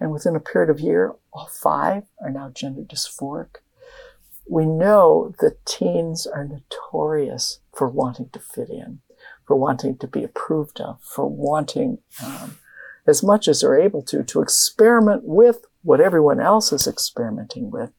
and 0.00 0.10
within 0.10 0.34
a 0.34 0.40
period 0.40 0.70
of 0.70 0.78
a 0.78 0.82
year, 0.82 1.14
all 1.32 1.46
five 1.46 2.02
are 2.20 2.30
now 2.30 2.50
gender 2.50 2.82
dysphoric. 2.82 3.58
We 4.50 4.66
know 4.66 5.36
that 5.38 5.64
teens 5.64 6.26
are 6.26 6.44
notorious 6.44 7.60
for 7.72 7.88
wanting 7.88 8.30
to 8.30 8.40
fit 8.40 8.70
in, 8.70 9.02
for 9.46 9.56
wanting 9.56 9.96
to 9.98 10.06
be 10.06 10.24
approved 10.24 10.80
of, 10.80 11.00
for 11.02 11.28
wanting, 11.28 11.98
um, 12.24 12.58
as 13.06 13.22
much 13.22 13.48
as 13.48 13.60
they're 13.60 13.78
able 13.80 14.02
to, 14.02 14.22
to 14.24 14.40
experiment 14.40 15.22
with 15.24 15.64
what 15.82 16.00
everyone 16.00 16.40
else 16.40 16.72
is 16.72 16.86
experimenting 16.86 17.70
with. 17.70 17.90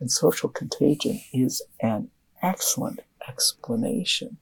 And 0.00 0.10
social 0.10 0.48
contagion 0.48 1.20
is 1.32 1.62
an 1.80 2.10
excellent 2.42 3.00
explanation. 3.28 4.38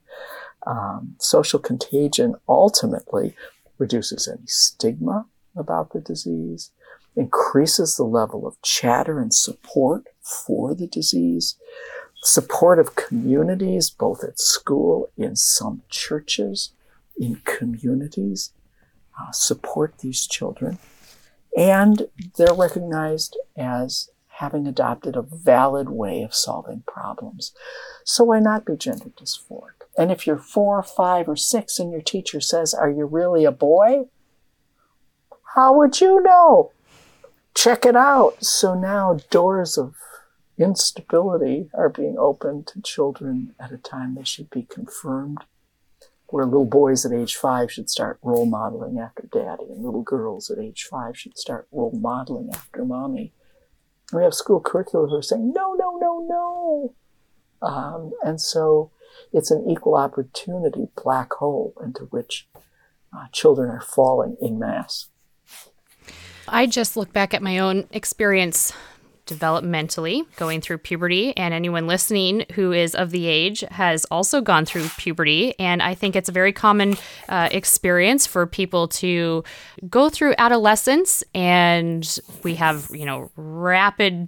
Um, 0.65 1.15
social 1.19 1.59
contagion 1.59 2.35
ultimately 2.47 3.35
reduces 3.77 4.27
any 4.27 4.47
stigma 4.47 5.25
about 5.55 5.91
the 5.91 5.99
disease, 5.99 6.71
increases 7.15 7.97
the 7.97 8.03
level 8.03 8.47
of 8.47 8.61
chatter 8.61 9.19
and 9.19 9.33
support 9.33 10.05
for 10.21 10.73
the 10.73 10.87
disease, 10.87 11.57
support 12.23 12.79
of 12.79 12.95
communities, 12.95 13.89
both 13.89 14.23
at 14.23 14.39
school, 14.39 15.09
in 15.17 15.35
some 15.35 15.81
churches, 15.89 16.73
in 17.17 17.41
communities, 17.43 18.53
uh, 19.19 19.31
support 19.31 19.99
these 19.99 20.27
children. 20.27 20.77
And 21.57 22.07
they're 22.37 22.53
recognized 22.53 23.37
as 23.57 24.09
having 24.27 24.65
adopted 24.65 25.15
a 25.15 25.21
valid 25.21 25.89
way 25.89 26.21
of 26.21 26.33
solving 26.33 26.83
problems. 26.87 27.53
So 28.05 28.23
why 28.25 28.39
not 28.39 28.65
be 28.65 28.75
gender 28.75 29.09
dysphoric? 29.09 29.81
And 29.97 30.11
if 30.11 30.25
you're 30.25 30.37
four, 30.37 30.81
five, 30.81 31.27
or 31.27 31.35
six 31.35 31.77
and 31.79 31.91
your 31.91 32.01
teacher 32.01 32.39
says, 32.39 32.73
Are 32.73 32.89
you 32.89 33.05
really 33.05 33.45
a 33.45 33.51
boy? 33.51 34.05
How 35.55 35.77
would 35.77 35.99
you 35.99 36.21
know? 36.23 36.71
Check 37.53 37.85
it 37.85 37.95
out. 37.95 38.43
So 38.43 38.73
now 38.73 39.19
doors 39.29 39.77
of 39.77 39.95
instability 40.63 41.69
are 41.73 41.89
being 41.89 42.17
opened 42.17 42.67
to 42.67 42.81
children 42.81 43.53
at 43.59 43.71
a 43.71 43.77
time 43.77 44.15
they 44.15 44.23
should 44.23 44.49
be 44.49 44.63
confirmed 44.63 45.39
where 46.31 46.45
little 46.45 46.65
boys 46.65 47.05
at 47.05 47.11
age 47.11 47.35
five 47.35 47.71
should 47.71 47.89
start 47.89 48.17
role 48.23 48.45
modeling 48.45 48.97
after 48.97 49.27
daddy, 49.31 49.65
and 49.69 49.83
little 49.83 50.01
girls 50.01 50.49
at 50.49 50.57
age 50.57 50.87
five 50.89 51.17
should 51.17 51.37
start 51.37 51.67
role 51.71 51.91
modeling 51.91 52.49
after 52.53 52.85
mommy. 52.85 53.33
We 54.13 54.23
have 54.23 54.33
school 54.33 54.59
curricula 54.59 55.07
who 55.07 55.15
are 55.17 55.21
saying, 55.21 55.53
no, 55.53 55.73
no, 55.73 55.97
no, 55.97 56.93
no. 57.61 57.67
Um, 57.67 58.11
and 58.23 58.41
so 58.41 58.91
it's 59.31 59.51
an 59.51 59.69
equal 59.69 59.95
opportunity 59.95 60.87
black 61.01 61.33
hole 61.33 61.73
into 61.83 62.05
which 62.05 62.47
uh, 63.15 63.27
children 63.31 63.69
are 63.69 63.81
falling 63.81 64.37
in 64.41 64.57
mass. 64.57 65.07
I 66.47 66.65
just 66.65 66.97
look 66.97 67.13
back 67.13 67.33
at 67.33 67.41
my 67.41 67.59
own 67.59 67.87
experience 67.91 68.73
developmentally 69.31 70.25
going 70.35 70.59
through 70.59 70.77
puberty 70.77 71.35
and 71.37 71.53
anyone 71.53 71.87
listening 71.87 72.45
who 72.53 72.71
is 72.71 72.93
of 72.95 73.11
the 73.11 73.27
age 73.27 73.61
has 73.71 74.05
also 74.05 74.41
gone 74.41 74.65
through 74.65 74.87
puberty 74.97 75.57
and 75.59 75.81
i 75.81 75.93
think 75.93 76.15
it's 76.15 76.29
a 76.29 76.31
very 76.31 76.51
common 76.51 76.97
uh, 77.29 77.47
experience 77.51 78.27
for 78.27 78.45
people 78.45 78.87
to 78.87 79.43
go 79.89 80.09
through 80.09 80.33
adolescence 80.37 81.23
and 81.33 82.19
we 82.43 82.55
have 82.55 82.89
you 82.93 83.05
know 83.05 83.31
rapid 83.35 84.27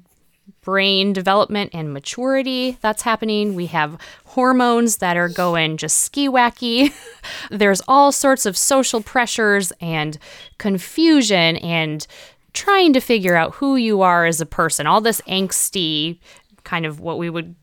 brain 0.61 1.13
development 1.13 1.69
and 1.73 1.93
maturity 1.93 2.77
that's 2.81 3.01
happening. 3.01 3.55
We 3.55 3.67
have 3.67 3.97
hormones 4.25 4.97
that 4.97 5.17
are 5.17 5.29
going 5.29 5.77
just 5.77 5.99
ski 5.99 6.27
wacky. 6.27 6.93
There's 7.51 7.81
all 7.87 8.11
sorts 8.11 8.45
of 8.45 8.57
social 8.57 9.01
pressures 9.01 9.71
and 9.79 10.17
confusion 10.57 11.57
and 11.57 12.05
trying 12.53 12.93
to 12.93 12.99
figure 12.99 13.35
out 13.35 13.55
who 13.55 13.75
you 13.75 14.01
are 14.01 14.25
as 14.25 14.39
a 14.39 14.45
person. 14.45 14.87
All 14.87 15.01
this 15.01 15.21
angsty, 15.21 16.19
kind 16.63 16.85
of 16.85 16.99
what 16.99 17.17
we 17.17 17.29
would 17.29 17.55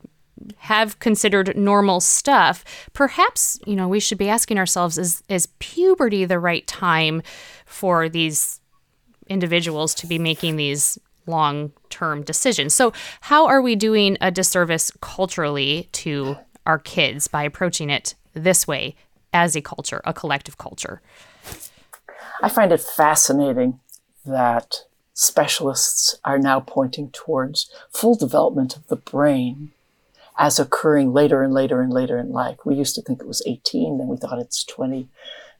have 0.57 0.99
considered 0.99 1.55
normal 1.55 1.99
stuff. 1.99 2.63
Perhaps, 2.93 3.59
you 3.65 3.75
know, 3.75 3.87
we 3.87 3.99
should 3.99 4.17
be 4.17 4.29
asking 4.29 4.57
ourselves 4.57 4.97
is 4.97 5.23
is 5.29 5.47
puberty 5.59 6.25
the 6.25 6.39
right 6.39 6.65
time 6.67 7.21
for 7.65 8.09
these 8.09 8.59
individuals 9.27 9.93
to 9.95 10.07
be 10.07 10.19
making 10.19 10.55
these 10.55 10.97
long 11.27 11.71
term 11.89 12.23
decisions. 12.23 12.73
So, 12.73 12.93
how 13.21 13.47
are 13.47 13.61
we 13.61 13.75
doing 13.75 14.17
a 14.21 14.31
disservice 14.31 14.91
culturally 15.01 15.89
to 15.93 16.37
our 16.65 16.79
kids 16.79 17.27
by 17.27 17.43
approaching 17.43 17.89
it 17.89 18.15
this 18.33 18.67
way 18.67 18.95
as 19.33 19.55
a 19.55 19.61
culture, 19.61 20.01
a 20.05 20.13
collective 20.13 20.57
culture? 20.57 21.01
I 22.43 22.49
find 22.49 22.71
it 22.71 22.81
fascinating 22.81 23.79
that 24.25 24.85
specialists 25.13 26.15
are 26.23 26.39
now 26.39 26.59
pointing 26.59 27.09
towards 27.11 27.71
full 27.91 28.15
development 28.15 28.75
of 28.75 28.87
the 28.87 28.95
brain 28.95 29.71
as 30.37 30.59
occurring 30.59 31.13
later 31.13 31.43
and 31.43 31.53
later 31.53 31.81
and 31.81 31.91
later 31.91 32.17
in 32.17 32.31
life. 32.31 32.57
We 32.65 32.75
used 32.75 32.95
to 32.95 33.01
think 33.01 33.21
it 33.21 33.27
was 33.27 33.43
18, 33.45 33.97
then 33.97 34.07
we 34.07 34.17
thought 34.17 34.39
it's 34.39 34.63
20. 34.63 35.07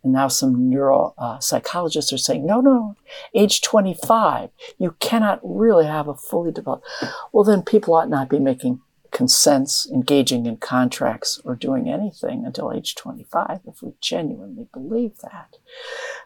And 0.03 0.13
now 0.13 0.27
some 0.27 0.69
neuro 0.69 1.13
uh, 1.17 1.39
are 1.39 2.17
saying, 2.17 2.45
no, 2.45 2.61
no, 2.61 2.95
age 3.35 3.61
25, 3.61 4.49
you 4.79 4.95
cannot 4.99 5.39
really 5.43 5.85
have 5.85 6.07
a 6.07 6.15
fully 6.15 6.51
developed. 6.51 6.87
Well, 7.31 7.43
then 7.43 7.61
people 7.61 7.93
ought 7.93 8.09
not 8.09 8.29
be 8.29 8.39
making 8.39 8.81
consents, 9.11 9.89
engaging 9.91 10.45
in 10.45 10.57
contracts, 10.57 11.39
or 11.43 11.55
doing 11.55 11.89
anything 11.89 12.45
until 12.45 12.71
age 12.71 12.95
25 12.95 13.61
if 13.67 13.81
we 13.81 13.93
genuinely 13.99 14.67
believe 14.73 15.17
that. 15.19 15.57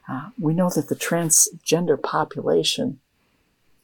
Uh, 0.07 0.29
we 0.39 0.53
know 0.53 0.69
that 0.69 0.87
the 0.87 0.95
transgender 0.95 2.01
population 2.01 2.99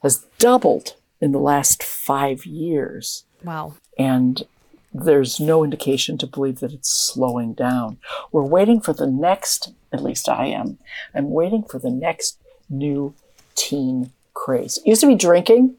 has 0.02 0.24
doubled 0.38 0.94
in 1.20 1.32
the 1.32 1.38
last 1.38 1.82
five 1.82 2.46
years. 2.46 3.24
Wow. 3.44 3.74
And 3.98 4.44
there's 4.92 5.40
no 5.40 5.64
indication 5.64 6.18
to 6.18 6.26
believe 6.26 6.60
that 6.60 6.72
it's 6.72 6.90
slowing 6.90 7.54
down. 7.54 7.98
We're 8.30 8.42
waiting 8.42 8.80
for 8.80 8.92
the 8.92 9.06
next, 9.06 9.72
at 9.92 10.02
least 10.02 10.28
I 10.28 10.46
am, 10.46 10.78
I'm 11.14 11.30
waiting 11.30 11.62
for 11.62 11.78
the 11.78 11.90
next 11.90 12.38
new 12.68 13.14
teen 13.54 14.12
craze. 14.34 14.78
It 14.78 14.86
used 14.86 15.00
to 15.00 15.06
be 15.06 15.14
drinking, 15.14 15.76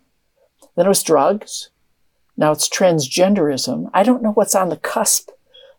then 0.76 0.86
it 0.86 0.89
was 0.89 1.03
drugs, 1.03 1.69
now 2.38 2.52
it's 2.52 2.70
transgenderism. 2.70 3.90
I 3.94 4.04
don't 4.04 4.24
know 4.24 4.32
what's 4.32 4.56
on 4.56 4.70
the 4.70 4.78
cusp 4.78 5.30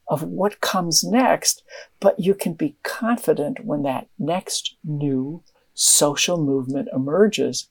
of 0.07 0.23
what 0.23 0.61
comes 0.61 1.03
next, 1.03 1.63
but 2.01 2.21
you 2.21 2.35
can 2.35 2.53
be 2.55 2.77
confident 2.83 3.65
when 3.65 3.83
that 3.83 4.09
next 4.19 4.77
new 4.85 5.43
social 5.73 6.37
movement 6.37 6.89
emerges. 6.95 7.69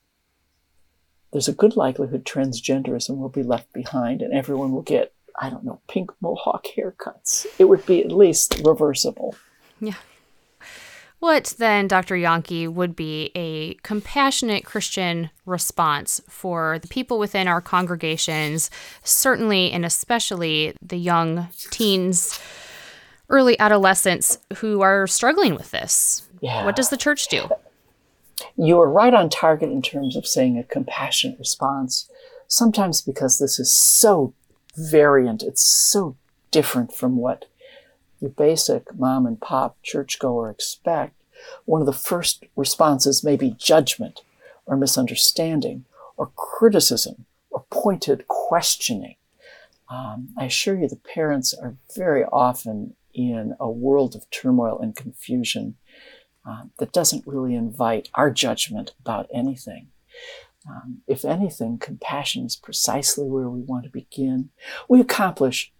There's 1.31 1.47
a 1.47 1.53
good 1.53 1.75
likelihood 1.75 2.25
transgenderism 2.25 3.17
will 3.17 3.29
be 3.29 3.43
left 3.43 3.71
behind 3.73 4.21
and 4.21 4.33
everyone 4.33 4.71
will 4.71 4.81
get 4.81 5.13
I 5.39 5.49
don't 5.49 5.63
know, 5.63 5.81
pink 5.87 6.11
mohawk 6.21 6.65
haircuts. 6.77 7.47
It 7.57 7.65
would 7.65 7.85
be 7.85 8.03
at 8.03 8.11
least 8.11 8.61
reversible. 8.63 9.35
Yeah. 9.79 9.95
What 11.23 11.55
then, 11.57 11.87
Dr. 11.87 12.15
Yahnke, 12.15 12.67
would 12.67 12.97
be 12.97 13.31
a 13.33 13.75
compassionate 13.75 14.65
Christian 14.65 15.29
response 15.45 16.19
for 16.27 16.79
the 16.79 16.89
people 16.89 17.17
within 17.17 17.47
our 17.47 17.61
congregations, 17.61 18.69
certainly 19.05 19.71
and 19.71 19.85
especially 19.85 20.75
the 20.81 20.97
young 20.97 21.47
teens, 21.71 22.41
early 23.29 23.57
adolescents 23.57 24.37
who 24.57 24.81
are 24.81 25.07
struggling 25.07 25.55
with 25.55 25.71
this? 25.71 26.27
Yeah. 26.41 26.65
What 26.65 26.75
does 26.75 26.89
the 26.89 26.97
church 26.97 27.29
do? 27.29 27.47
You 28.57 28.81
are 28.81 28.91
right 28.91 29.13
on 29.13 29.29
target 29.29 29.69
in 29.69 29.81
terms 29.81 30.17
of 30.17 30.27
saying 30.27 30.57
a 30.57 30.63
compassionate 30.65 31.39
response, 31.39 32.09
sometimes 32.49 32.99
because 32.99 33.39
this 33.39 33.59
is 33.59 33.71
so 33.71 34.33
variant, 34.75 35.41
it's 35.41 35.63
so 35.63 36.17
different 36.51 36.93
from 36.93 37.15
what 37.15 37.45
your 38.23 38.31
basic 38.31 38.95
mom 38.97 39.25
and 39.25 39.41
pop 39.41 39.75
churchgoer 39.83 40.49
expect. 40.49 41.13
One 41.65 41.81
of 41.81 41.85
the 41.85 41.91
first 41.91 42.45
responses 42.55 43.21
may 43.21 43.35
be 43.35 43.51
judgment 43.59 44.21
or 44.65 44.77
misunderstanding 44.77 45.83
or 46.15 46.31
criticism 46.37 47.25
or 47.49 47.65
pointed 47.69 48.25
questioning. 48.29 49.17
Um, 49.89 50.29
I 50.37 50.45
assure 50.45 50.79
you, 50.79 50.87
the 50.87 50.95
parents 50.95 51.53
are 51.53 51.75
very 51.93 52.23
often 52.23 52.95
in 53.13 53.55
a 53.59 53.69
world 53.69 54.15
of 54.15 54.29
turmoil 54.29 54.79
and 54.79 54.95
confusion 54.95 55.75
uh, 56.47 56.63
that 56.79 56.93
doesn't 56.93 57.27
really 57.27 57.55
invite 57.55 58.07
our 58.13 58.31
judgment 58.31 58.93
about 59.01 59.27
anything. 59.33 59.87
Um, 60.65 61.01
if 61.07 61.25
anything, 61.25 61.77
compassion 61.77 62.45
is 62.45 62.55
precisely 62.55 63.27
where 63.27 63.49
we 63.49 63.59
want 63.59 63.83
to 63.83 63.89
begin. 63.89 64.51
We 64.87 65.01
accomplish 65.01 65.73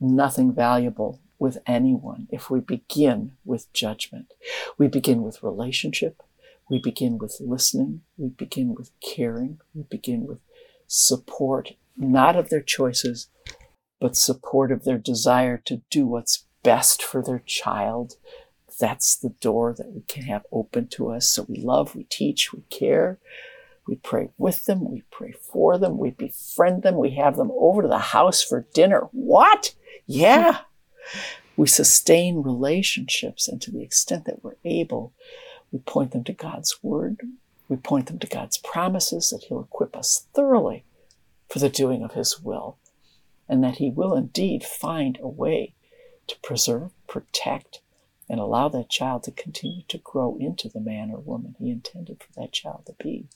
nothing 0.00 0.54
valuable 0.54 1.20
with 1.40 1.58
anyone 1.66 2.28
if 2.30 2.50
we 2.50 2.60
begin 2.60 3.32
with 3.44 3.72
judgment. 3.72 4.32
We 4.78 4.86
begin 4.86 5.22
with 5.22 5.42
relationship. 5.42 6.22
We 6.68 6.78
begin 6.78 7.18
with 7.18 7.38
listening. 7.40 8.02
We 8.16 8.28
begin 8.28 8.74
with 8.76 8.92
caring. 9.00 9.58
We 9.74 9.82
begin 9.82 10.26
with 10.26 10.38
support, 10.86 11.72
not 11.96 12.36
of 12.36 12.50
their 12.50 12.60
choices, 12.60 13.28
but 13.98 14.16
support 14.16 14.70
of 14.70 14.84
their 14.84 14.98
desire 14.98 15.56
to 15.64 15.82
do 15.90 16.06
what's 16.06 16.44
best 16.62 17.02
for 17.02 17.22
their 17.22 17.42
child. 17.44 18.16
That's 18.78 19.16
the 19.16 19.30
door 19.40 19.74
that 19.76 19.92
we 19.92 20.02
can 20.02 20.24
have 20.24 20.46
open 20.52 20.88
to 20.88 21.10
us. 21.10 21.28
So 21.28 21.46
we 21.48 21.56
love, 21.56 21.96
we 21.96 22.04
teach, 22.04 22.52
we 22.52 22.62
care. 22.70 23.18
We 23.88 23.96
pray 23.96 24.28
with 24.38 24.66
them. 24.66 24.88
We 24.88 25.02
pray 25.10 25.32
for 25.32 25.76
them. 25.76 25.98
We 25.98 26.10
befriend 26.10 26.82
them. 26.82 26.96
We 26.96 27.10
have 27.16 27.36
them 27.36 27.50
over 27.52 27.82
to 27.82 27.88
the 27.88 27.98
house 27.98 28.42
for 28.42 28.66
dinner. 28.72 29.08
What? 29.10 29.74
Yeah. 30.06 30.58
We 31.56 31.66
sustain 31.66 32.42
relationships. 32.42 33.48
And 33.48 33.60
to 33.62 33.70
the 33.70 33.82
extent 33.82 34.24
that 34.24 34.42
we're 34.42 34.56
able, 34.64 35.12
we 35.72 35.78
point 35.80 36.12
them 36.12 36.24
to 36.24 36.32
God's 36.32 36.82
word. 36.82 37.20
We 37.68 37.76
point 37.76 38.06
them 38.06 38.18
to 38.18 38.26
God's 38.26 38.58
promises 38.58 39.30
that 39.30 39.44
He'll 39.44 39.60
equip 39.60 39.96
us 39.96 40.26
thoroughly 40.34 40.84
for 41.48 41.58
the 41.58 41.68
doing 41.68 42.02
of 42.02 42.12
His 42.12 42.40
will 42.40 42.78
and 43.48 43.62
that 43.64 43.76
He 43.76 43.90
will 43.90 44.14
indeed 44.14 44.64
find 44.64 45.18
a 45.20 45.28
way 45.28 45.74
to 46.28 46.38
preserve, 46.42 46.90
protect, 47.08 47.80
and 48.28 48.38
allow 48.38 48.68
that 48.68 48.88
child 48.88 49.24
to 49.24 49.32
continue 49.32 49.82
to 49.88 49.98
grow 49.98 50.36
into 50.38 50.68
the 50.68 50.80
man 50.80 51.10
or 51.10 51.18
woman 51.18 51.56
He 51.58 51.70
intended 51.70 52.22
for 52.22 52.40
that 52.40 52.52
child 52.52 52.86
to 52.86 52.94
be. 53.02 53.28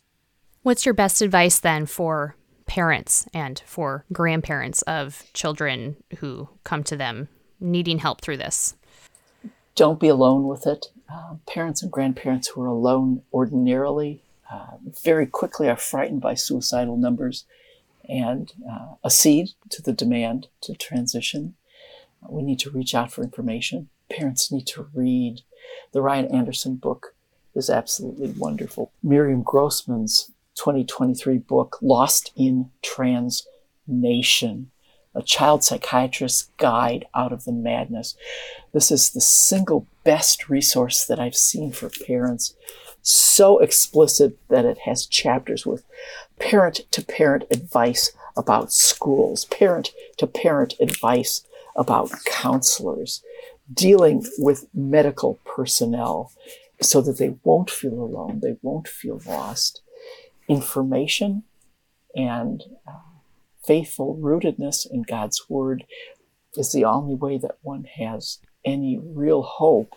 What's 0.62 0.86
your 0.86 0.94
best 0.94 1.20
advice 1.20 1.58
then 1.58 1.86
for 1.86 2.36
parents 2.66 3.26
and 3.34 3.62
for 3.66 4.06
grandparents 4.12 4.82
of 4.82 5.24
children 5.34 5.96
who 6.18 6.48
come 6.62 6.82
to 6.84 6.96
them 6.96 7.28
needing 7.60 7.98
help 7.98 8.20
through 8.20 8.38
this? 8.38 8.74
Don't 9.74 10.00
be 10.00 10.08
alone 10.08 10.46
with 10.46 10.66
it. 10.66 10.86
Uh, 11.12 11.34
parents 11.46 11.82
and 11.82 11.90
grandparents 11.90 12.48
who 12.48 12.62
are 12.62 12.68
alone 12.68 13.22
ordinarily 13.32 14.22
uh, 14.50 14.76
very 15.02 15.26
quickly 15.26 15.68
are 15.68 15.76
frightened 15.76 16.20
by 16.20 16.34
suicidal 16.34 16.96
numbers 16.96 17.44
and 18.08 18.52
uh, 18.70 18.94
accede 19.04 19.50
to 19.70 19.82
the 19.82 19.92
demand 19.92 20.48
to 20.60 20.74
transition. 20.74 21.54
We 22.28 22.42
need 22.42 22.58
to 22.60 22.70
reach 22.70 22.94
out 22.94 23.12
for 23.12 23.22
information. 23.22 23.88
Parents 24.10 24.52
need 24.52 24.66
to 24.68 24.88
read. 24.94 25.40
The 25.92 26.02
Ryan 26.02 26.26
Anderson 26.34 26.76
book 26.76 27.14
is 27.54 27.70
absolutely 27.70 28.34
wonderful. 28.36 28.92
Miriam 29.02 29.42
Grossman's 29.42 30.30
2023 30.56 31.38
book, 31.38 31.78
Lost 31.82 32.32
in 32.36 32.70
Trans 32.82 33.46
Nation, 33.86 34.70
a 35.14 35.22
child 35.22 35.62
psychiatrist's 35.62 36.50
guide 36.58 37.06
out 37.14 37.32
of 37.32 37.44
the 37.44 37.52
madness. 37.52 38.16
This 38.72 38.90
is 38.90 39.10
the 39.10 39.20
single 39.20 39.86
best 40.02 40.48
resource 40.48 41.04
that 41.06 41.20
I've 41.20 41.36
seen 41.36 41.72
for 41.72 41.88
parents. 42.06 42.54
So 43.02 43.58
explicit 43.58 44.36
that 44.48 44.64
it 44.64 44.78
has 44.78 45.06
chapters 45.06 45.66
with 45.66 45.84
parent 46.38 46.80
to 46.90 47.04
parent 47.04 47.44
advice 47.50 48.12
about 48.36 48.72
schools, 48.72 49.44
parent 49.46 49.92
to 50.16 50.26
parent 50.26 50.74
advice 50.80 51.46
about 51.76 52.10
counselors, 52.24 53.22
dealing 53.72 54.26
with 54.38 54.66
medical 54.74 55.38
personnel 55.44 56.32
so 56.80 57.00
that 57.00 57.18
they 57.18 57.36
won't 57.44 57.70
feel 57.70 57.94
alone, 57.94 58.40
they 58.40 58.56
won't 58.62 58.88
feel 58.88 59.20
lost. 59.26 59.82
Information 60.48 61.44
and 62.14 62.62
uh, 62.86 63.13
faithful 63.66 64.16
rootedness 64.16 64.86
in 64.90 65.02
God's 65.02 65.48
Word 65.48 65.84
is 66.56 66.72
the 66.72 66.84
only 66.84 67.14
way 67.14 67.38
that 67.38 67.58
one 67.62 67.84
has 67.84 68.38
any 68.64 68.98
real 68.98 69.42
hope 69.42 69.94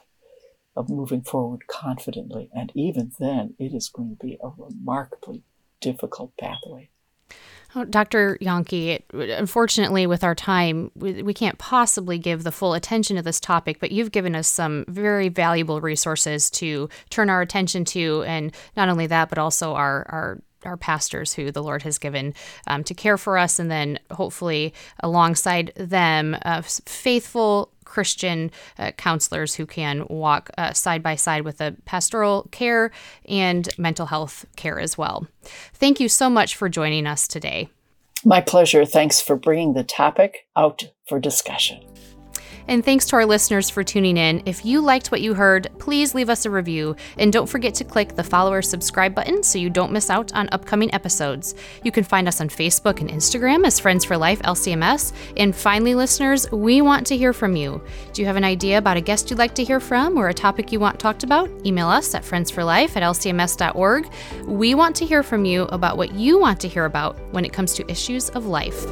of 0.75 0.89
moving 0.89 1.21
forward 1.21 1.67
confidently. 1.67 2.49
And 2.55 2.71
even 2.75 3.11
then, 3.19 3.55
it 3.59 3.73
is 3.73 3.89
going 3.89 4.09
to 4.09 4.25
be 4.25 4.37
a 4.43 4.49
remarkably 4.57 5.43
difficult 5.81 6.33
pathway. 6.37 6.89
Oh, 7.75 7.83
Dr. 7.83 8.37
Yahnke, 8.41 9.01
unfortunately, 9.11 10.07
with 10.07 10.23
our 10.23 10.33
time, 10.33 10.89
we, 10.95 11.21
we, 11.21 11.33
can't 11.33 11.57
possibly 11.57 12.17
give 12.17 12.43
the 12.43 12.51
full 12.51 12.73
attention 12.73 13.17
to 13.17 13.21
this 13.21 13.41
topic, 13.41 13.79
but 13.79 13.91
you've 13.91 14.13
given 14.13 14.35
us 14.35 14.47
some 14.47 14.85
very 14.87 15.27
valuable 15.27 15.81
resources 15.81 16.49
to 16.51 16.87
turn 17.09 17.29
our 17.29 17.41
attention 17.41 17.83
to. 17.85 18.23
And 18.25 18.55
not 18.77 18.87
only 18.87 19.05
that, 19.07 19.27
but 19.27 19.37
also 19.37 19.73
our, 19.73 20.05
our 20.09 20.39
our 20.65 20.77
pastors 20.77 21.33
who 21.33 21.51
the 21.51 21.63
Lord 21.63 21.83
has 21.83 21.97
given 21.97 22.33
um, 22.67 22.83
to 22.85 22.93
care 22.93 23.17
for 23.17 23.37
us, 23.37 23.59
and 23.59 23.69
then 23.69 23.99
hopefully 24.11 24.73
alongside 25.01 25.71
them, 25.75 26.37
uh, 26.43 26.61
faithful 26.61 27.71
Christian 27.85 28.51
uh, 28.77 28.91
counselors 28.91 29.55
who 29.55 29.65
can 29.65 30.05
walk 30.09 30.49
uh, 30.57 30.73
side 30.73 31.01
by 31.01 31.15
side 31.15 31.43
with 31.43 31.57
the 31.57 31.75
pastoral 31.85 32.47
care 32.51 32.91
and 33.25 33.69
mental 33.77 34.07
health 34.07 34.45
care 34.55 34.79
as 34.79 34.97
well. 34.97 35.27
Thank 35.73 35.99
you 35.99 36.09
so 36.09 36.29
much 36.29 36.55
for 36.55 36.69
joining 36.69 37.07
us 37.07 37.27
today. 37.27 37.69
My 38.25 38.41
pleasure. 38.41 38.83
Thanks 38.83 39.21
for 39.21 39.35
bringing 39.35 39.73
the 39.73 39.83
topic 39.83 40.47
out 40.55 40.83
for 41.07 41.19
discussion. 41.19 41.79
And 42.67 42.83
thanks 42.83 43.05
to 43.07 43.15
our 43.15 43.25
listeners 43.25 43.69
for 43.69 43.83
tuning 43.83 44.17
in. 44.17 44.43
If 44.45 44.65
you 44.65 44.81
liked 44.81 45.11
what 45.11 45.21
you 45.21 45.33
heard, 45.33 45.69
please 45.79 46.13
leave 46.13 46.29
us 46.29 46.45
a 46.45 46.49
review. 46.49 46.95
And 47.17 47.31
don't 47.31 47.47
forget 47.47 47.73
to 47.75 47.83
click 47.83 48.15
the 48.15 48.23
follow 48.23 48.51
or 48.51 48.61
subscribe 48.61 49.15
button 49.15 49.43
so 49.43 49.57
you 49.57 49.69
don't 49.69 49.91
miss 49.91 50.09
out 50.09 50.33
on 50.33 50.49
upcoming 50.51 50.93
episodes. 50.93 51.55
You 51.83 51.91
can 51.91 52.03
find 52.03 52.27
us 52.27 52.41
on 52.41 52.49
Facebook 52.49 52.99
and 52.99 53.09
Instagram 53.09 53.65
as 53.65 53.79
Friends 53.79 54.03
for 54.03 54.17
Life 54.17 54.41
LCMS. 54.41 55.13
And 55.37 55.55
finally, 55.55 55.95
listeners, 55.95 56.49
we 56.51 56.81
want 56.81 57.07
to 57.07 57.17
hear 57.17 57.33
from 57.33 57.55
you. 57.55 57.81
Do 58.13 58.21
you 58.21 58.25
have 58.25 58.35
an 58.35 58.43
idea 58.43 58.77
about 58.77 58.97
a 58.97 59.01
guest 59.01 59.29
you'd 59.29 59.39
like 59.39 59.55
to 59.55 59.63
hear 59.63 59.79
from 59.79 60.17
or 60.17 60.29
a 60.29 60.33
topic 60.33 60.71
you 60.71 60.79
want 60.79 60.99
talked 60.99 61.23
about? 61.23 61.49
Email 61.65 61.87
us 61.87 62.13
at 62.15 62.23
friendsforlife 62.23 62.95
at 62.95 63.03
lcms.org. 63.03 64.09
We 64.45 64.75
want 64.75 64.95
to 64.97 65.05
hear 65.05 65.23
from 65.23 65.45
you 65.45 65.63
about 65.63 65.97
what 65.97 66.13
you 66.13 66.37
want 66.39 66.59
to 66.61 66.67
hear 66.67 66.85
about 66.85 67.17
when 67.31 67.45
it 67.45 67.53
comes 67.53 67.73
to 67.75 67.89
issues 67.91 68.29
of 68.31 68.45
life. 68.45 68.85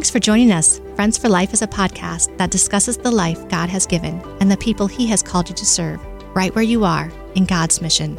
Thanks 0.00 0.08
for 0.08 0.18
joining 0.18 0.50
us. 0.50 0.80
Friends 0.94 1.18
for 1.18 1.28
Life 1.28 1.52
is 1.52 1.60
a 1.60 1.66
podcast 1.66 2.34
that 2.38 2.50
discusses 2.50 2.96
the 2.96 3.10
life 3.10 3.46
God 3.50 3.68
has 3.68 3.84
given 3.84 4.18
and 4.40 4.50
the 4.50 4.56
people 4.56 4.86
He 4.86 5.06
has 5.08 5.22
called 5.22 5.50
you 5.50 5.54
to 5.54 5.66
serve, 5.66 6.02
right 6.34 6.54
where 6.54 6.64
you 6.64 6.86
are 6.86 7.12
in 7.34 7.44
God's 7.44 7.82
mission. 7.82 8.16